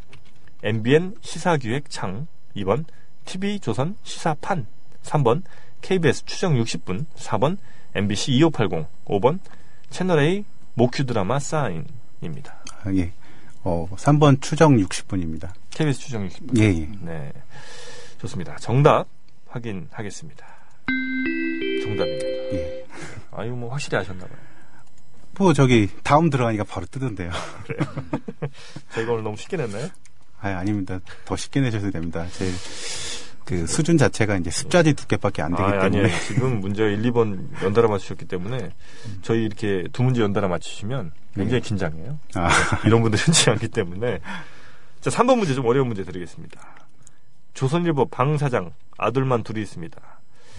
[0.62, 2.84] MBN 시사기획 창, 2번
[3.24, 4.66] TV조선 시사판,
[5.02, 5.42] 3번
[5.84, 7.58] KBS 추정 60분, 4번
[7.94, 9.38] MBC 2580, 5번
[9.90, 10.42] 채널A
[10.72, 12.64] 모큐 드라마 사인입니다.
[12.84, 13.12] 아, 예.
[13.62, 15.52] 어, 3번 추정 60분입니다.
[15.68, 16.58] KBS 추정 60분.
[16.58, 16.88] 예, 예.
[17.02, 17.32] 네.
[18.18, 18.56] 좋습니다.
[18.56, 19.06] 정답
[19.48, 20.46] 확인하겠습니다.
[21.82, 22.26] 정답입니다.
[22.54, 22.86] 예.
[23.32, 24.38] 아, 이거 뭐 확실히 아셨나봐요.
[25.36, 27.30] 뭐 저기 다음 들어가니까 바로 뜨던데요.
[28.94, 29.90] 저희가 오늘 너무 쉽게 냈나요?
[30.40, 30.98] 아, 아닙니다.
[31.26, 32.26] 더 쉽게 내셔도 됩니다.
[32.32, 32.50] 제
[33.44, 35.84] 그 수준 자체가 이제 습자지 두께밖에 안 되기 아, 때문에.
[36.02, 36.18] 아니에요.
[36.26, 38.70] 지금 문제 1, 2번 연달아 맞추셨기 때문에
[39.22, 42.18] 저희 이렇게 두 문제 연달아 맞추시면 굉장히 긴장해요.
[42.36, 42.48] 아,
[42.86, 44.20] 이런 분들 흔치 않기 때문에.
[45.00, 46.58] 자, 3번 문제 좀 어려운 문제 드리겠습니다.
[47.52, 50.00] 조선일보 방 사장 아들만 둘이 있습니다.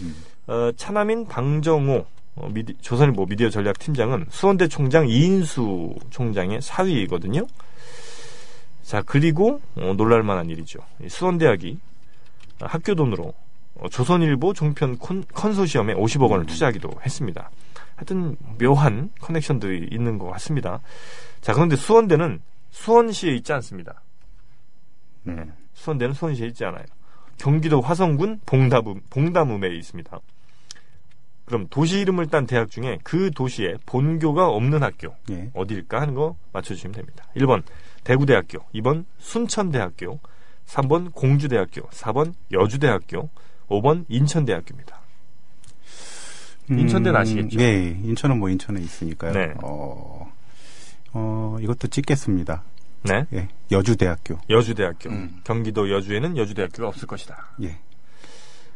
[0.02, 0.16] 음.
[0.48, 7.48] 어, 차남인 방정호 어, 미디- 조선일보 미디어 전략 팀장은 수원대 총장 이인수 총장의 사위이거든요.
[8.84, 10.80] 자 그리고 어, 놀랄만한 일이죠.
[11.04, 11.80] 이 수원대학이
[12.60, 13.34] 학교 돈으로
[13.76, 17.50] 어, 조선일보 종편 콘, 컨소시엄에 50억 원을 투자하기도 했습니다.
[17.96, 20.80] 하여튼 묘한 커넥션들이 있는 것 같습니다.
[21.42, 22.42] 자 그런데 수원대는
[22.72, 24.02] 수원시에 있지 않습니다.
[25.24, 25.36] 네.
[25.74, 26.84] 수원대는 수원시에 있지 않아요.
[27.38, 30.20] 경기도 화성군 봉담읍, 봉담읍에 있습니다.
[31.46, 35.52] 그럼 도시 이름을 딴 대학 중에 그 도시에 본교가 없는 학교 예.
[35.54, 37.26] 어디일까 하는 거 맞춰주시면 됩니다.
[37.36, 37.62] 1번
[38.04, 40.20] 대구대학교, 2번 순천대학교,
[40.68, 43.30] 3번 공주대학교, 4번 여주대학교,
[43.70, 45.00] 5번 인천대학교입니다.
[46.70, 47.60] 인천대는 아시겠죠?
[47.60, 49.34] 예, 인천은 뭐 인천에 있으니까요.
[49.34, 49.54] 네.
[49.62, 50.32] 어,
[51.14, 52.64] 어, 이것도 찍겠습니다.
[53.04, 54.40] 네, 예, 여주대학교.
[54.50, 55.12] 여주대학교.
[55.12, 55.42] 음.
[55.44, 57.50] 경기도 여주에는 여주대학교가 없을 것이다.
[57.62, 57.78] 예.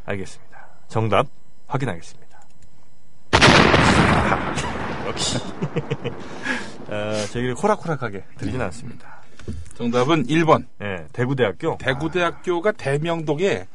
[0.05, 0.67] 알겠습니다.
[0.87, 1.27] 정답
[1.67, 2.39] 확인하겠습니다.
[5.07, 5.37] 역시.
[6.89, 9.21] 어, 저희를 호락호락하게 드리진 않습니다.
[9.75, 10.65] 정답은 1번.
[10.81, 11.77] 예, 대구대학교.
[11.77, 13.67] 대구대학교가 대명동에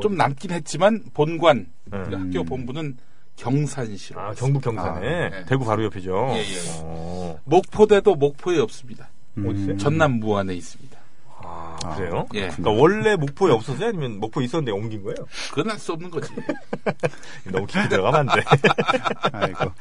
[0.00, 2.02] 좀 남긴 했지만 본관 네.
[2.04, 2.96] 그 학교 본부는
[3.36, 4.20] 경산시로.
[4.20, 5.08] 아, 경북 경산에.
[5.08, 5.44] 아, 네.
[5.46, 6.30] 대구 바로 옆이죠.
[6.34, 6.58] 예, 예.
[6.80, 9.08] 어, 목포대도 목포에 없습니다.
[9.38, 9.76] 어디 있어요?
[9.78, 10.91] 전남 무안에 있습니다.
[11.84, 12.26] 아, 그래요?
[12.34, 12.48] 예.
[12.48, 13.88] 그러니까 원래 목포에 없었어요?
[13.88, 15.16] 아니면 목포에 있었는데 옮긴 거예요?
[15.50, 16.32] 그건 할수 없는 거지.
[17.50, 18.44] 너무 깊이 들어가면 안 돼.
[19.32, 19.72] 아이고.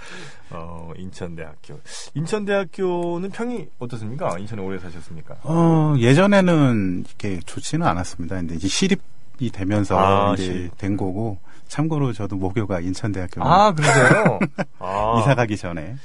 [0.51, 1.79] 어, 인천대학교.
[2.15, 4.37] 인천대학교는 평이 어떻습니까?
[4.39, 5.35] 인천에 오래 사셨습니까?
[5.43, 8.35] 어, 예전에는 이렇게 좋지는 않았습니다.
[8.37, 10.77] 근데 이제 시립이 되면서 아, 이제 시립.
[10.77, 14.39] 된 거고, 참고로 저도 모교가 인천대학교 아, 그러세요?
[14.79, 15.95] 아, 이사 가기 전에.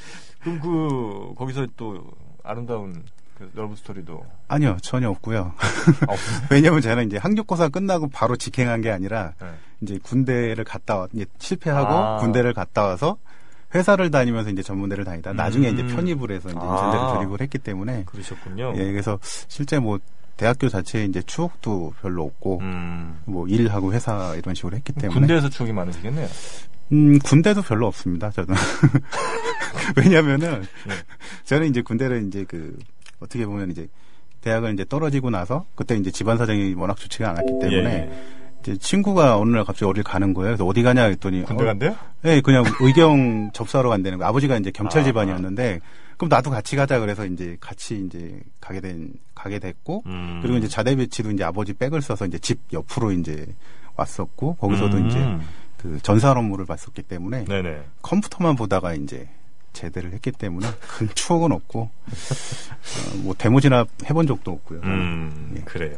[0.40, 2.05] 그럼 그, 거기서 또
[2.44, 3.00] 아름다운 그
[3.55, 4.25] 러브 스토리도.
[4.49, 5.55] 아니요, 전혀 없고요.
[5.57, 6.14] 아?
[6.51, 9.46] 왜냐면 저는 이제 학력고사 끝나고 바로 직행한 게 아니라, 네.
[9.81, 12.16] 이제 군대를 갔다 와, 이제 실패하고 아.
[12.18, 13.18] 군대를 갔다 와서
[13.75, 15.75] 회사를 다니면서 이제 전문대를 다니다 나중에 음.
[15.75, 16.64] 이제 편입을 해서 이제 아.
[16.64, 18.75] 인천대를 졸업을 했기 때문에 그러셨군요.
[18.77, 19.99] 예, 그래서 실제 뭐
[20.37, 23.20] 대학교 자체에 이제 추억도 별로 없고 음.
[23.25, 26.29] 뭐 일하고 회사 이런 식으로 했기 때문에 군대에서 추억이 많으시겠네요.
[26.92, 28.31] 음, 군대도 별로 없습니다.
[28.31, 28.55] 저는
[29.96, 30.94] 왜냐면은 네.
[31.44, 32.79] 저는 이제 군대를 이제 그
[33.20, 33.88] 어떻게 보면 이제
[34.40, 38.46] 대학을 이제 떨어지고 나서 그때 이제 집안 사정이 워낙 좋지가 않았기 때문에 예, 예.
[38.61, 40.50] 이제 친구가 어느 날 갑자기 어딜 가는 거예요.
[40.50, 41.96] 그래서 어디 가냐 했더니 군대 어, 간대요?
[42.22, 44.24] 네, 그냥 의경 접수하러 간다는 거.
[44.24, 45.81] 아버지가 이제 경찰 아, 집안이었는데
[46.16, 50.40] 그럼 나도 같이 가자 그래서 이제 같이 이제 가게 된 가게 됐고 음.
[50.42, 53.46] 그리고 이제 자대 배치도 이제 아버지 백을 써서 이제 집 옆으로 이제
[53.96, 55.07] 왔었고 거기서도 음.
[55.07, 55.37] 이제
[55.76, 57.83] 그 전산 업무를 봤었기 때문에 네네.
[58.02, 59.29] 컴퓨터만 보다가 이제
[59.77, 64.81] 제대를 했기 때문에 큰 추억은 없고 어, 뭐 대모진압 해본 적도 없고요.
[64.85, 65.61] 음, 예.
[65.61, 65.97] 그래요.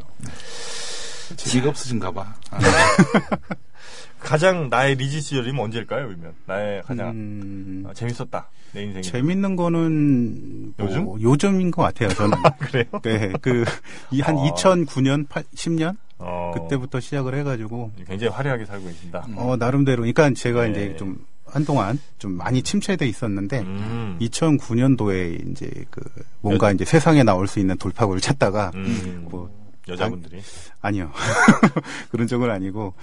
[1.37, 2.35] 재미가 없으신가 봐.
[2.51, 2.59] 아,
[4.19, 6.35] 가장 나의 리지 시절이면 언제일까요, 그러면?
[6.47, 8.49] 나의 가장 음, 아, 재밌었다.
[8.73, 9.03] 내 인생에.
[9.03, 11.21] 재밌는 거는 뭐 요즘?
[11.21, 12.09] 요즘인 것 같아요.
[12.11, 12.85] 저는 그래요?
[13.03, 13.65] 네, 그,
[14.11, 14.41] 이한 아.
[14.43, 15.97] 2009년, 8, 10년?
[16.19, 19.25] 어, 그때부터 시작을 해가지고, 굉장히 화려하게 살고 계신다.
[19.29, 19.35] 음.
[19.39, 20.71] 어, 나름대로, 그러니까 제가 네.
[20.71, 24.19] 이제 좀, 한동안 좀 많이 침체돼 있었는데, 음.
[24.21, 26.03] 2009년도에 이제 그,
[26.41, 29.27] 뭔가 이제 세상에 나올 수 있는 돌파구를 찾다가, 음.
[29.31, 29.51] 뭐,
[29.89, 30.41] 여자분들이.
[30.83, 31.11] 아 니요.
[32.11, 32.95] 그런 쪽은 아니고,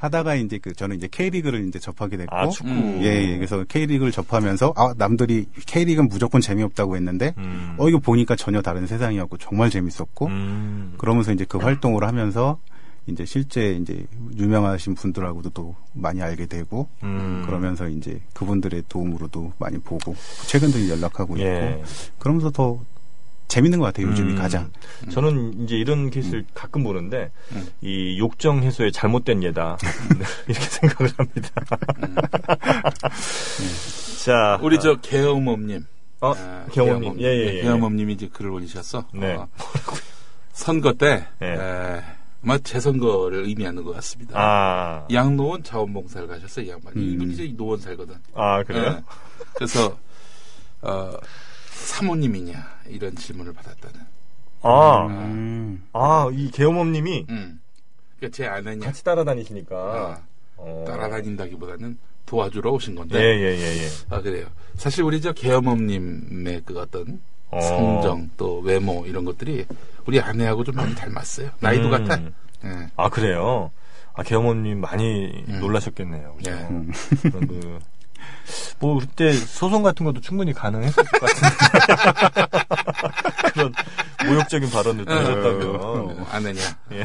[0.00, 2.48] 하다가 이제 그, 저는 이제 K리그를 이제 접하게 됐고, 아.
[3.00, 7.74] 예, 예, 그래서 K리그를 접하면서, 아, 남들이 K리그는 무조건 재미없다고 했는데, 음.
[7.78, 10.94] 어, 이거 보니까 전혀 다른 세상이었고, 정말 재밌었고, 음.
[10.98, 12.58] 그러면서 이제 그 활동을 하면서
[13.06, 17.42] 이제 실제 이제 유명하신 분들하고도 또 많이 알게 되고 음.
[17.44, 21.78] 그러면서 이제 그분들의 도움으로도 많이 보고 최근도 연락하고 예.
[21.80, 21.84] 있고
[22.18, 22.80] 그러면서 더
[23.48, 24.38] 재밌는 것 같아요 요즘이 음.
[24.38, 24.70] 가장
[25.10, 27.68] 저는 이제 이런 케이스를 가끔 보는데 음.
[27.82, 29.76] 이 욕정 해소의 잘못된 예다
[30.48, 31.50] 이렇게 생각을 합니다.
[34.24, 35.84] 자, 우리 저 개엄엄님.
[36.22, 37.60] 어, 아, 경험님, 예, 예, 예.
[37.60, 39.04] 개엄엄님이 이제 글을 올리셨어.
[39.12, 39.34] 네.
[39.34, 39.46] 어,
[40.54, 41.46] 선거 때, 예.
[41.46, 42.02] 에,
[42.44, 44.34] 아마 재선거를 의미하는 것 같습니다.
[44.38, 46.96] 아, 양노원 자원봉사를 가셨어요, 이 양반이.
[46.96, 47.14] 음.
[47.14, 48.16] 이분이 이제 노원 살거든.
[48.34, 48.96] 아 그래요?
[48.98, 49.02] 예.
[49.54, 49.98] 그래서,
[50.82, 51.12] 어,
[51.70, 54.00] 사모님이냐, 이런 질문을 받았다는.
[54.60, 55.86] 아, 음.
[55.94, 57.60] 아, 이 개엄엄님이 음.
[58.18, 59.76] 그러니까 제 아내냐, 같이 따라다니시니까.
[59.76, 60.22] 아,
[60.58, 60.84] 어.
[60.86, 63.18] 따라다닌다기보다는 도와주러 오신 예, 건데.
[63.18, 63.88] 예, 예, 예.
[64.10, 64.46] 아, 그래요.
[64.76, 67.60] 사실 우리 저 개엄엄님의 그 어떤 어.
[67.60, 69.64] 성정 또 외모 이런 것들이
[70.06, 71.50] 우리 아내하고 좀 많이 닮았어요.
[71.60, 71.90] 나이도 음.
[71.90, 72.22] 같아.
[72.64, 72.90] 예.
[72.96, 73.70] 아, 그래요?
[74.14, 75.60] 아, 개엄엄님 많이 음.
[75.60, 76.34] 놀라셨겠네요.
[76.36, 76.50] 그죠?
[76.50, 77.28] 예.
[77.30, 77.78] 그런 그,
[78.78, 82.48] 뭐, 그때 소송 같은 것도 충분히 가능했을 것 같은데.
[83.52, 83.74] 그런
[84.26, 85.76] 모욕적인 발언을 또 하셨다면.
[85.80, 86.60] 어, 아내냐.
[86.92, 87.04] 예.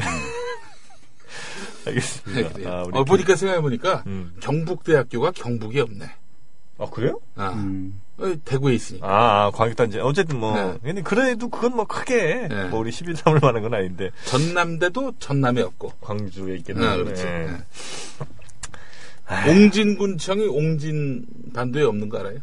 [1.86, 2.52] 알겠습니다.
[2.52, 2.68] 그래요.
[2.68, 4.34] 아, 우리 어, 보니까 생각해 보니까 음.
[4.40, 6.10] 경북대학교가 경북에 없네.
[6.78, 7.20] 아, 그래요?
[7.36, 8.00] 아, 음.
[8.20, 9.06] 어, 대구에 있으니까.
[9.06, 9.98] 아, 아, 광역단지.
[10.00, 10.78] 어쨌든 뭐, 네.
[10.82, 12.64] 근데 그래도 그건 뭐 크게, 네.
[12.68, 15.92] 뭐 우리 11 삼을 만한 건 아닌데, 전남대도 전남에 없고.
[16.00, 16.90] 광주에 있겠네요.
[16.90, 17.24] 아, 그렇지.
[17.24, 17.48] 예.
[19.32, 19.50] 예.
[19.50, 22.38] 옹진군청이 옹진 반도에 없는 거 알아요?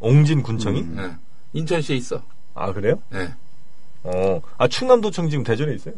[0.00, 0.80] 옹진 군청이?
[0.80, 0.96] 음.
[0.98, 1.58] 예.
[1.58, 2.22] 인천시에 있어.
[2.54, 3.00] 아, 그래요?
[3.14, 3.32] 예.
[4.02, 4.40] 어.
[4.58, 5.94] 아, 충남도청 지금 대전에 있어요.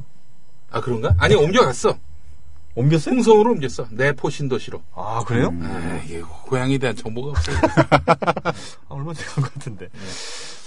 [0.71, 1.15] 아, 그런가?
[1.19, 1.99] 아니, 옮겨갔어.
[2.79, 3.15] 옮겼어요?
[3.17, 3.87] 홍성으로 옮겼어.
[3.91, 4.81] 내포 신도시로.
[4.95, 5.53] 아, 그래요?
[5.63, 7.57] 아, 이게 고향에 대한 정보가 없어요.
[8.47, 8.53] 아,
[8.89, 9.89] 얼마 전에 간것 같은데.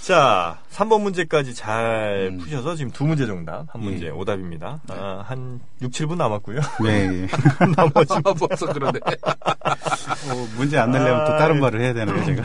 [0.02, 2.38] 자, 3번 문제까지 잘 음.
[2.38, 4.10] 푸셔서 지금 두 문제 정답, 한 문제 예.
[4.10, 4.80] 오답입니다.
[4.88, 6.60] 아, 한 6, 7분 남았고요.
[6.84, 6.88] 예,
[7.22, 7.28] 예.
[7.74, 8.12] 나머지.
[8.12, 8.98] 아, 벌써 그러네.
[9.22, 12.42] 어, 문제 안 내려면 또 다른 아, 말을 해야 되나요 제가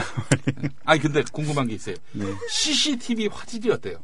[0.85, 1.95] 아니, 근데 궁금한 게 있어요.
[2.17, 2.23] 예.
[2.49, 3.97] CCTV 화질이 어때요?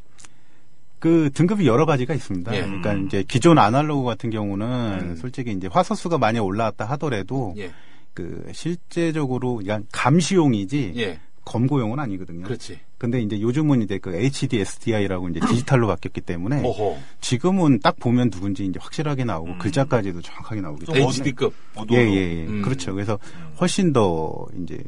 [1.04, 2.56] 그 등급이 여러 가지가 있습니다.
[2.56, 2.62] 예.
[2.62, 4.66] 그러니까 이제 기존 아날로그 같은 경우는
[5.02, 5.16] 음.
[5.18, 7.72] 솔직히 이제 화소 수가 많이 올라왔다 하더라도 예.
[8.14, 11.20] 그 실제적으로 그냥 감시용이지 예.
[11.44, 12.46] 검고 용어는 아니거든요.
[12.46, 12.80] 그렇지.
[12.98, 16.98] 근데 이제 요즘은 이제 그 HD SDI라고 이제 디지털로 바뀌었기 때문에 오호.
[17.20, 19.58] 지금은 딱 보면 누군지 이제 확실하게 나오고 음.
[19.58, 20.94] 글자까지도 정확하게 나오겠죠.
[20.94, 21.54] 좀 HD급.
[21.76, 22.00] 어두워.
[22.00, 22.46] 예, 예, 예.
[22.46, 22.62] 음.
[22.62, 22.94] 그렇죠.
[22.94, 23.20] 그래서
[23.60, 24.82] 훨씬 더 이제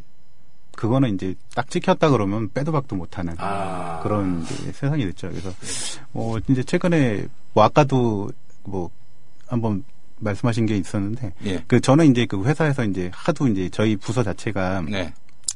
[0.75, 3.99] 그거는 이제 딱 찍혔다 그러면 빼도 박도 못하는 아.
[4.03, 5.29] 그런 세상이 됐죠.
[5.29, 5.51] 그래서
[6.11, 8.29] 뭐 이제 최근에 뭐 아까도
[8.63, 8.89] 뭐
[9.47, 9.83] 한번
[10.19, 11.63] 말씀하신 게 있었는데 예.
[11.67, 15.13] 그 저는 이제 그 회사에서 이제 하도 이제 저희 부서 자체가 네.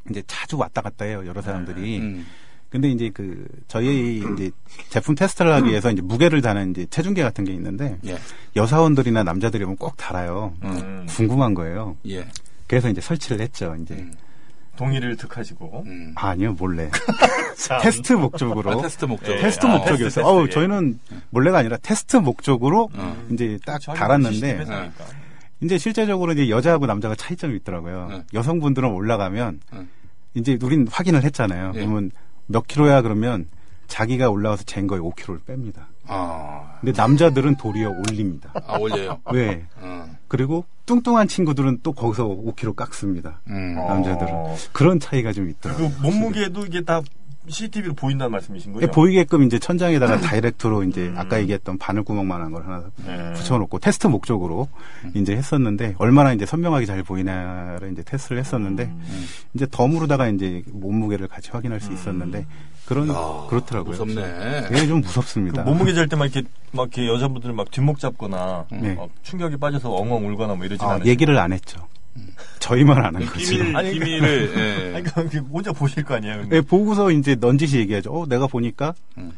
[0.10, 2.00] 이제 자주 왔다 갔다 해요 여러 사람들이.
[2.00, 2.26] 음.
[2.70, 4.52] 근데 이제 그 저희 이제
[4.90, 8.18] 제품 테스트를 하기 위해서 이제 무게를 다는 이제 체중계 같은 게 있는데 예.
[8.56, 10.54] 여사원들이나 남자들이 오면 꼭 달아요.
[10.64, 10.70] 음.
[10.70, 11.06] 음.
[11.10, 11.98] 궁금한 거예요.
[12.08, 12.28] 예.
[12.68, 13.76] 그래서 이제 설치를 했죠.
[13.82, 14.14] 이제 음.
[14.80, 15.84] 동의를 득하시고.
[15.86, 16.14] 음.
[16.16, 16.90] 아 니요 몰래
[17.58, 17.80] 참.
[17.84, 19.34] 테스트 목적으로 아, 테스트 목적.
[19.34, 19.42] 예.
[19.42, 20.06] 테스트 아, 목적이었어요.
[20.08, 20.54] 테스트, 어우 테스트, 예.
[20.68, 21.00] 저희는
[21.32, 23.26] 몰래가 아니라 테스트 목적으로 어.
[23.32, 25.06] 이제 딱 달았는데 회사니까.
[25.62, 28.08] 이제 실제적으로 이제 여자하고 남자가 차이점이 있더라고요.
[28.10, 28.24] 네.
[28.34, 29.86] 여성분들은 올라가면 네.
[30.36, 31.74] 이제 우린 확인을 했잖아요.
[31.76, 31.80] 예.
[31.80, 32.12] 그러면
[32.48, 33.48] 몇 킬로야 그러면
[33.88, 35.88] 자기가 올라가서 잰 거에 5킬로를 뺍니다.
[36.10, 36.78] 아.
[36.82, 38.52] 근데 남자들은 도리어 올립니다.
[38.68, 39.20] 아, 올려요.
[39.32, 39.66] 왜?
[39.82, 40.06] 어.
[40.28, 43.42] 그리고 뚱뚱한 친구들은 또 거기서 5킬로 깎습니다.
[43.48, 43.76] 음.
[43.78, 43.88] 어.
[43.94, 44.34] 남자들은.
[44.72, 45.90] 그런 차이가 좀 있더라고요.
[45.90, 47.02] 그 몸무게도 이게 다
[47.50, 48.86] CCTV로 보인다는 말씀이신 거죠?
[48.86, 53.34] 예, 보이게끔 이제 천장에다가 다이렉트로 이제 아까 얘기했던 바늘구멍만한 걸 하나 네.
[53.34, 54.68] 붙여놓고 테스트 목적으로
[55.16, 59.26] 이제 했었는데 얼마나 이제 선명하게 잘 보이나를 이제 테스트를 했었는데 음.
[59.54, 62.46] 이제 덤으로다가 이제 몸무게를 같이 확인할 수 있었는데
[62.86, 63.92] 그런 야, 그렇더라고요.
[63.92, 64.68] 무섭네.
[64.72, 65.62] 예, 좀그 무섭습니다.
[65.64, 68.96] 몸무게 잴 때 막 이렇게 막 이렇게 여자분들 막 뒷목 잡거나 네.
[68.96, 71.06] 막 충격에 빠져서 엉엉 울거나 뭐 이러지 아, 않아요.
[71.06, 71.88] 얘기를 안 했죠.
[72.60, 73.58] 저희만 아는 거지.
[73.58, 74.96] 비밀, 아니, 비밀을, 예.
[75.16, 76.42] 아니 그 혼자 보실 거 아니에요.
[76.42, 76.58] 근데.
[76.58, 78.12] 예, 보고서 이제 넌지시 얘기하죠.
[78.12, 79.32] 어, 내가 보니까 음.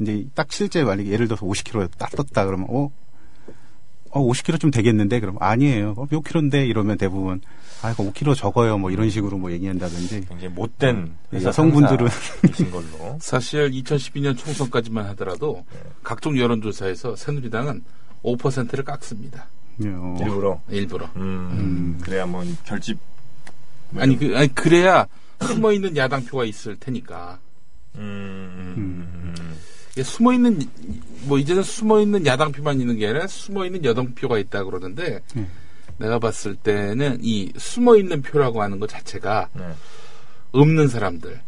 [0.00, 2.90] 이제 딱 실제 만약에 예를 들어서 50kg 딱 떴다 그러면 어,
[4.10, 5.94] 어 50kg 좀 되겠는데 그럼 아니에요.
[5.96, 7.40] 어, 몇 킬로인데 이러면 대부분
[7.82, 8.78] 아 이거 5kg 적어요.
[8.78, 13.18] 뭐 이런 식으로 뭐 얘기한다든지 굉장히 못된 여성분들은 상사이신 걸로.
[13.20, 15.64] 사실 2012년 총선까지만 하더라도
[16.02, 17.84] 각종 여론조사에서 새누리당은
[18.24, 19.46] 5%를 깎습니다.
[19.82, 20.60] 어, 일부러.
[20.70, 21.06] 일부러.
[21.16, 22.00] 음, 음.
[22.02, 22.98] 그래야 뭐 결집.
[23.90, 25.06] 뭐 아니, 그, 아니, 그래야
[25.42, 27.38] 숨어 있는 야당표가 있을 테니까.
[27.96, 30.02] 음, 음, 음.
[30.02, 30.60] 숨어 있는,
[31.22, 35.48] 뭐, 이제는 숨어 있는 야당표만 있는 게 아니라 숨어 있는 여당표가 있다 그러는데, 음.
[35.98, 39.64] 내가 봤을 때는 이 숨어 있는 표라고 하는 것 자체가 네.
[40.50, 41.40] 없는 사람들,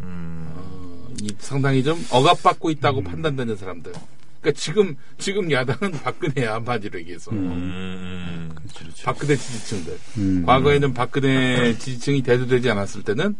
[0.00, 0.52] 음.
[0.56, 3.92] 어, 이 상당히 좀 억압받고 있다고 판단되는 사람들.
[4.40, 9.04] 그러니까 지금 지금 야당은 박근혜야 한마디로 얘기해서 음, 그렇죠.
[9.04, 9.98] 박근혜 지지층들.
[10.18, 10.44] 음.
[10.46, 13.36] 과거에는 박근혜 지지층이 대두되지 않았을 때는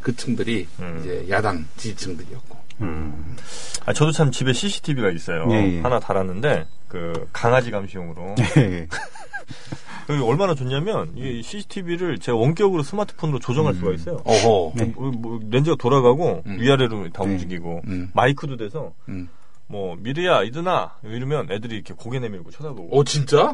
[0.00, 0.98] 그 층들이 음.
[1.00, 2.62] 이제 야당 지지층들이었고.
[2.82, 3.36] 음.
[3.84, 5.46] 아, 저도 참 집에 CCTV가 있어요.
[5.50, 5.80] 예, 예.
[5.80, 8.34] 하나 달았는데, 그, 강아지 감시용으로.
[8.56, 8.88] 예,
[10.06, 14.20] 그 얼마나 좋냐면, 이 CCTV를 제가 원격으로 스마트폰으로 조정할 수가 있어요.
[14.24, 14.72] 어허.
[14.76, 14.84] 네.
[14.86, 16.60] 뭐, 뭐 렌즈가 돌아가고, 음.
[16.60, 17.32] 위아래로 다 네.
[17.32, 18.10] 움직이고, 음.
[18.14, 19.28] 마이크도 돼서, 음.
[19.72, 22.94] 뭐, 미래야, 이드나, 이러면 애들이 이렇게 고개 내밀고 쳐다보고.
[22.94, 23.50] 어 진짜?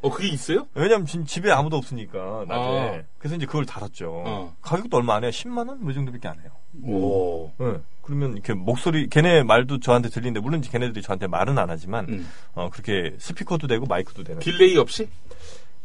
[0.00, 0.66] 어 그게 있어요?
[0.74, 2.98] 왜냐면 지- 집에 아무도 없으니까, 낮에.
[2.98, 3.02] 아.
[3.18, 4.22] 그래서 이제 그걸 달았죠.
[4.26, 4.56] 어.
[4.62, 5.30] 가격도 얼마 안 해요.
[5.30, 5.82] 10만 원?
[5.82, 6.48] 뭐이 정도밖에 안 해요.
[6.82, 7.52] 오.
[7.58, 7.74] 네.
[8.00, 12.26] 그러면 이렇게 목소리, 걔네 말도 저한테 들리는데, 물론 이제 걔네들이 저한테 말은 안 하지만, 음.
[12.54, 14.40] 어, 그렇게 스피커도 되고 마이크도 되는.
[14.40, 15.10] delay 없이?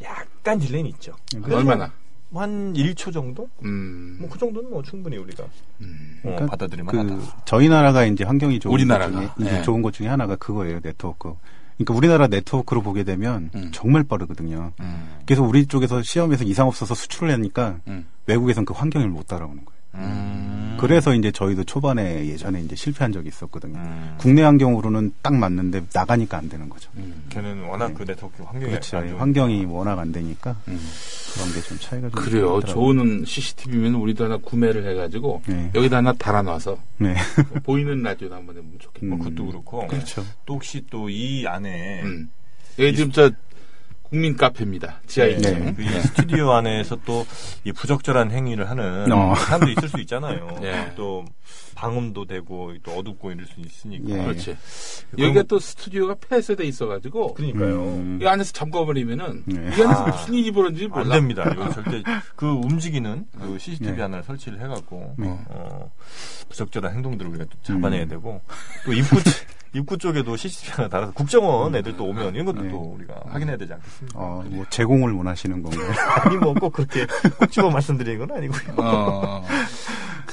[0.01, 1.13] 약간 delay는 있죠.
[1.51, 1.91] 얼마나?
[2.35, 3.47] 뭐한 1초 정도?
[3.63, 4.17] 음.
[4.19, 5.45] 뭐그 정도는 뭐 충분히 우리가
[5.81, 6.19] 음.
[6.19, 7.43] 어, 그러니까 받아들이면 그 하다.
[7.45, 9.61] 저희 나라가 이제 환경이 좋은 우리나라가, 것 중에 이제 예.
[9.61, 11.33] 좋은 것 중에 하나가 그거예요 네트워크.
[11.77, 13.69] 그러니까 우리나라 네트워크로 보게 되면 음.
[13.73, 14.73] 정말 빠르거든요.
[14.81, 15.07] 음.
[15.25, 18.05] 그래서 우리 쪽에서 시험에서 이상 없어서 수출을 하니까 음.
[18.27, 19.75] 외국에선 그 환경을 못 따라오는 거예요.
[20.75, 20.77] 음.
[20.79, 23.77] 그래서 이제 저희도 초반에 예전에 이제 실패한 적이 있었거든요.
[23.77, 24.15] 음.
[24.17, 26.89] 국내 환경으로는 딱 맞는데 나가니까 안 되는 거죠.
[26.97, 27.25] 음.
[27.29, 28.97] 걔는 워낙 그 네트워크 환경이 그렇죠.
[28.97, 29.09] 안.
[29.15, 30.79] 환경이 워낙 안 되니까 음.
[31.33, 32.61] 그런 게 좀 차이가 좀 그래요.
[32.61, 35.71] 좋은 CCTV면 우리도 하나 구매를 해가지고 네.
[35.75, 37.15] 여기다 하나 달아놔서 네.
[37.49, 39.07] 뭐 보이는 라디오도 한번 해보면 좋겠네.
[39.15, 39.23] 뭐 음.
[39.35, 39.87] 그것도 그렇고.
[39.87, 40.25] 그렇죠.
[40.45, 42.29] 또 혹시 또 이 안에 음.
[42.79, 43.31] 여기 지금 저
[44.09, 45.01] 국민 카페입니다.
[45.07, 45.75] 지하 네, 1층.
[45.75, 47.25] 그이 스튜디오 안에서 또
[47.65, 49.33] 이 부적절한 행위를 하는 어.
[49.33, 50.47] 사람도 있을 수 있잖아요.
[50.61, 50.93] 네.
[50.95, 51.25] 또
[51.73, 54.03] 방음도 되고 또 어둡고 이럴 수 있으니까.
[54.19, 54.23] 예.
[54.23, 54.55] 그렇지.
[55.17, 57.83] 여기가 또 스튜디오가 폐쇄돼 있어가지고 그러니까요.
[57.83, 58.19] 음.
[58.21, 59.55] 이 안에서 잠궈버리면은 네.
[59.75, 60.07] 이 안에서 아.
[60.11, 61.15] 무슨 일이 벌어진지 안 몰라.
[61.15, 61.49] 됩니다.
[61.51, 62.03] 이거 절대
[62.35, 64.01] 그 움직이는 그 CCTV 네.
[64.03, 65.27] 하나를 설치를 해갖고 네.
[65.49, 65.91] 어,
[66.49, 68.09] 부적절한 행동들을 우리가 또 잡아내야 음.
[68.09, 68.41] 되고
[68.85, 69.17] 또 입구
[69.75, 72.69] 입구 쪽에도 CCTV 하나 달아서 국정원 애들 또 오면 이런 것도 네.
[72.69, 74.19] 또 우리가 확인해야 되지 않겠습니까?
[74.19, 75.91] 어, 뭐 제공을 원하시는 건가요?
[76.23, 77.05] 아니 뭐 꼭 그렇게
[77.37, 78.73] 꼭 집어 말씀드리는 건 아니고요.
[78.77, 79.45] 어.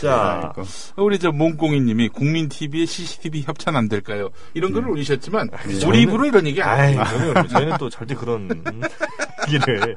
[0.00, 0.62] 자, 아이고.
[0.96, 4.30] 우리 저 몽꽁이님이 국민 TV에 CCTV 협찬 안 될까요?
[4.54, 7.04] 이런 글을 올리셨지만 우리 저는- 입으로 이런 얘기 안 해요.
[7.08, 8.48] 저는, 저희는 또 절대 그런
[9.48, 9.94] 얘기를 음.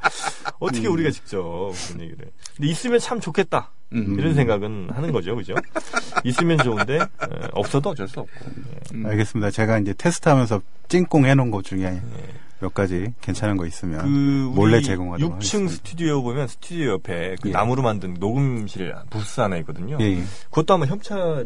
[0.60, 1.41] 어떻게 우리가 직접
[1.88, 2.32] 그런 얘기를.
[2.56, 3.72] 근데 있으면 참 좋겠다.
[3.93, 4.16] 음.
[4.20, 5.54] 이런 생각은 하는 거죠, 그죠?
[6.24, 7.00] 있으면 좋은데 에,
[7.54, 8.46] 없어도 어쩔 수 없고.
[8.93, 9.06] 음.
[9.06, 9.52] 알겠습니다.
[9.52, 12.02] 제가 이제 테스트하면서 찡꽁 해놓은 것 중에
[12.66, 14.07] 몇 가지 괜찮은 거 있으면 그
[14.55, 15.74] 몰래 제공하도록 6층 하겠습니다.
[15.74, 17.53] 스튜디오 보면 스튜디오 옆에 그 예.
[17.53, 19.97] 나무로 만든 녹음실 부스 하나 있거든요.
[20.01, 20.24] 예, 예.
[20.49, 21.45] 그것도 한번 협찬해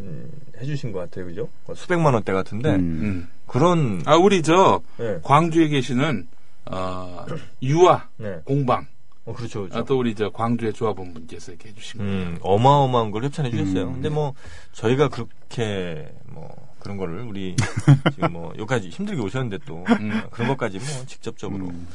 [0.64, 1.48] 주신 것 같아요, 그죠?
[1.74, 2.78] 수백만 원대 같은데 음.
[2.80, 3.28] 음.
[3.46, 5.18] 그런 아 우리 저 네.
[5.22, 6.26] 광주에 계시는
[6.70, 7.26] 어,
[7.62, 8.36] 유아 네.
[8.44, 8.86] 공방
[9.26, 9.78] 어, 그렇죠, 그렇죠.
[9.78, 12.12] 아, 또 우리 저 광주의 조합원 분께서 이렇게 해주신 거예요.
[12.12, 13.88] 음, 어마어마한 걸 협찬해 주셨어요.
[13.88, 13.92] 음.
[13.94, 14.32] 근데 뭐
[14.72, 16.48] 저희가 그렇게 뭐
[16.80, 17.54] 그런 거를 우리
[18.14, 20.22] 지금 뭐 여기까지 힘들게 오셨는데 또 음.
[20.30, 21.86] 그런 것까지 뭐 직접적으로 음.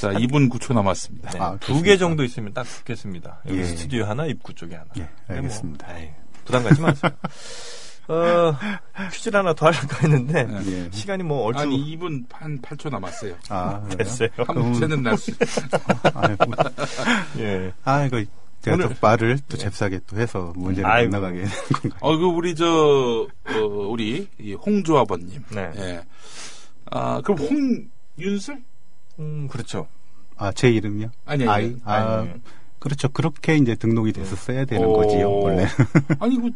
[0.00, 1.30] 자 2분 9초 남았습니다.
[1.30, 3.40] 네, 아, 두개 정도 있으면 딱 좋겠습니다.
[3.48, 3.64] 여기 예.
[3.64, 4.88] 스튜디오 하나, 입구 쪽에 하나.
[4.96, 5.86] 예, 근데 알겠습니다.
[5.86, 6.10] 뭐, 아이,
[6.44, 7.12] 부담 갖지 마세요.
[8.06, 8.54] 어,
[9.12, 10.72] 퀴즈를 하나 더 하려고 했는데 네.
[10.72, 10.90] 예.
[10.90, 13.34] 시간이 뭐 얼추 아니 2분 한 8초 남았어요.
[13.48, 13.82] 아?
[13.96, 14.28] 됐어요.
[14.46, 15.30] 한 문제는 날 수
[16.12, 16.52] 아 이고.
[17.38, 17.72] 예.
[17.84, 18.22] 아, 이거
[18.64, 21.10] 제가 오늘- 또 말을 또 잽싸게 또 해서 문제를 아이고.
[21.10, 21.44] 못 나가게.
[22.00, 23.60] 어, 그, 우리, 저, 어,
[23.90, 25.44] 우리, 이 홍조아버님.
[25.54, 25.70] 네.
[25.76, 26.02] 예.
[26.90, 27.38] 아, 그럼
[28.16, 28.62] 홍윤슬?
[29.18, 29.86] 음, 그렇죠.
[30.36, 31.10] 아, 제 이름이요?
[31.26, 31.76] 아니, 아니.
[31.84, 32.30] 아, 아니.
[32.78, 33.08] 그렇죠.
[33.10, 34.94] 그렇게 이제 등록이 됐었어야 되는 오.
[34.94, 35.66] 거지요, 원래.
[36.18, 36.50] 아니, 그,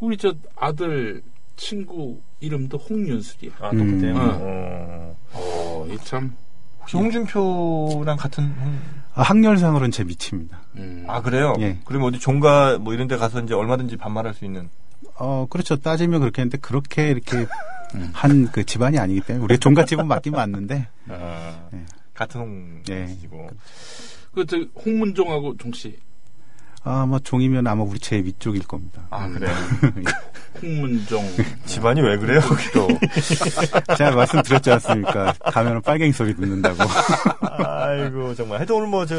[0.00, 1.22] 우리 저 아들
[1.56, 3.52] 친구 이름도 홍윤슬이야.
[3.60, 3.70] 아.
[3.70, 4.12] 음.
[4.16, 5.16] 어.
[5.32, 6.34] 어, 이 참.
[6.80, 8.78] 혹시 홍준표랑 같은 홍...
[9.14, 10.60] 아, 학렬상으로는 제 미치입니다.
[10.76, 11.04] 음.
[11.08, 11.54] 아, 그래요?
[11.60, 11.78] 예.
[11.84, 14.68] 그러면 어디 종가 뭐 이런 데 가서 이제 얼마든지 반말할 수 있는
[15.16, 15.76] 어, 그렇죠.
[15.76, 17.46] 따지면 그렇게 했는데, 그렇게 이렇게
[17.94, 18.10] 음.
[18.12, 21.84] 한그 집안이 아니기 때문에, 우리 종갓집은 맞긴 맞는데, 아, 예.
[22.14, 23.04] 같은 예.
[23.04, 23.50] 홍이시고.
[24.34, 25.98] 그, 저, 홍문종하고 종씨.
[26.82, 29.02] 아, 뭐, 종이면 아마 우리 제 위쪽일 겁니다.
[29.10, 29.52] 아, 그래요?
[30.62, 31.24] 홍문종.
[31.66, 32.40] 집안이 왜 그래요?
[32.74, 32.88] 또.
[33.96, 35.32] 제가 말씀드렸지 않습니까?
[35.44, 36.82] 가면은 빨갱이 소리 듣는다고.
[37.64, 39.14] 아이고 정말 하여튼 오늘 뭐 저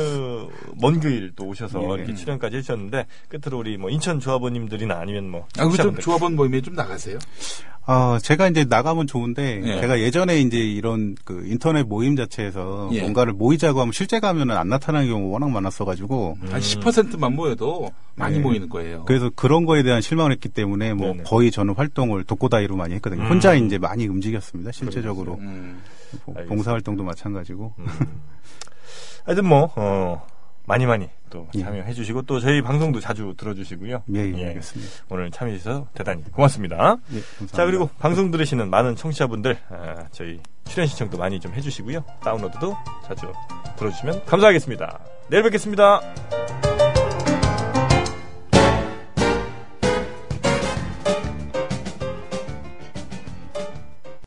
[0.81, 1.93] 먼 길 또 오셔서 예.
[1.95, 6.01] 이렇게 출연까지 해주셨는데 끝으로 우리 뭐 인천 조합원님들이나 아니면 뭐 아, 그좀 청취자분들.
[6.03, 7.17] 조합원 모임에 좀 나가세요.
[7.87, 9.81] 어, 제가 이제 나가면 좋은데, 예.
[9.81, 13.01] 제가 예전에 이제 이런 그 인터넷 모임 자체에서 예.
[13.01, 16.47] 뭔가를 모이자고 하면 실제 가면은 안 나타나는 경우가 워낙 많았어 가지고, 음.
[16.51, 18.41] 한 10%만 모여도 많이 네.
[18.43, 19.03] 모이는 거예요.
[19.05, 21.23] 그래서 그런 거에 대한 실망을 했기 때문에 뭐 네네.
[21.23, 23.23] 거의 저는 활동을 독고다이로 많이 했거든요.
[23.23, 23.29] 음.
[23.29, 24.71] 혼자 이제 많이 움직였습니다.
[24.71, 25.35] 실제적으로.
[25.39, 25.81] 음.
[26.23, 26.49] 보- 알겠습니다.
[26.55, 27.73] 봉사 활동도 마찬가지고.
[27.79, 27.85] 음.
[29.25, 30.25] 하여튼 뭐 어,
[30.65, 31.61] 많이 많이 또 예.
[31.61, 34.03] 참여해 주시고 또 저희 방송도 자주 들어주시고요.
[34.13, 34.47] 예, 예, 예.
[34.49, 34.91] 알겠습니다.
[35.09, 36.75] 오늘 참여해 주셔서 대단히 고맙습니다.
[37.13, 37.57] 예, 감사합니다.
[37.57, 42.03] 자 그리고 방송 들으시는 많은 청취자분들 아, 저희 출연 신청도 많이 좀 해주시고요.
[42.23, 43.31] 다운로드도 자주
[43.77, 44.99] 들어주시면 감사하겠습니다.
[45.29, 46.70] 내일 뵙겠습니다.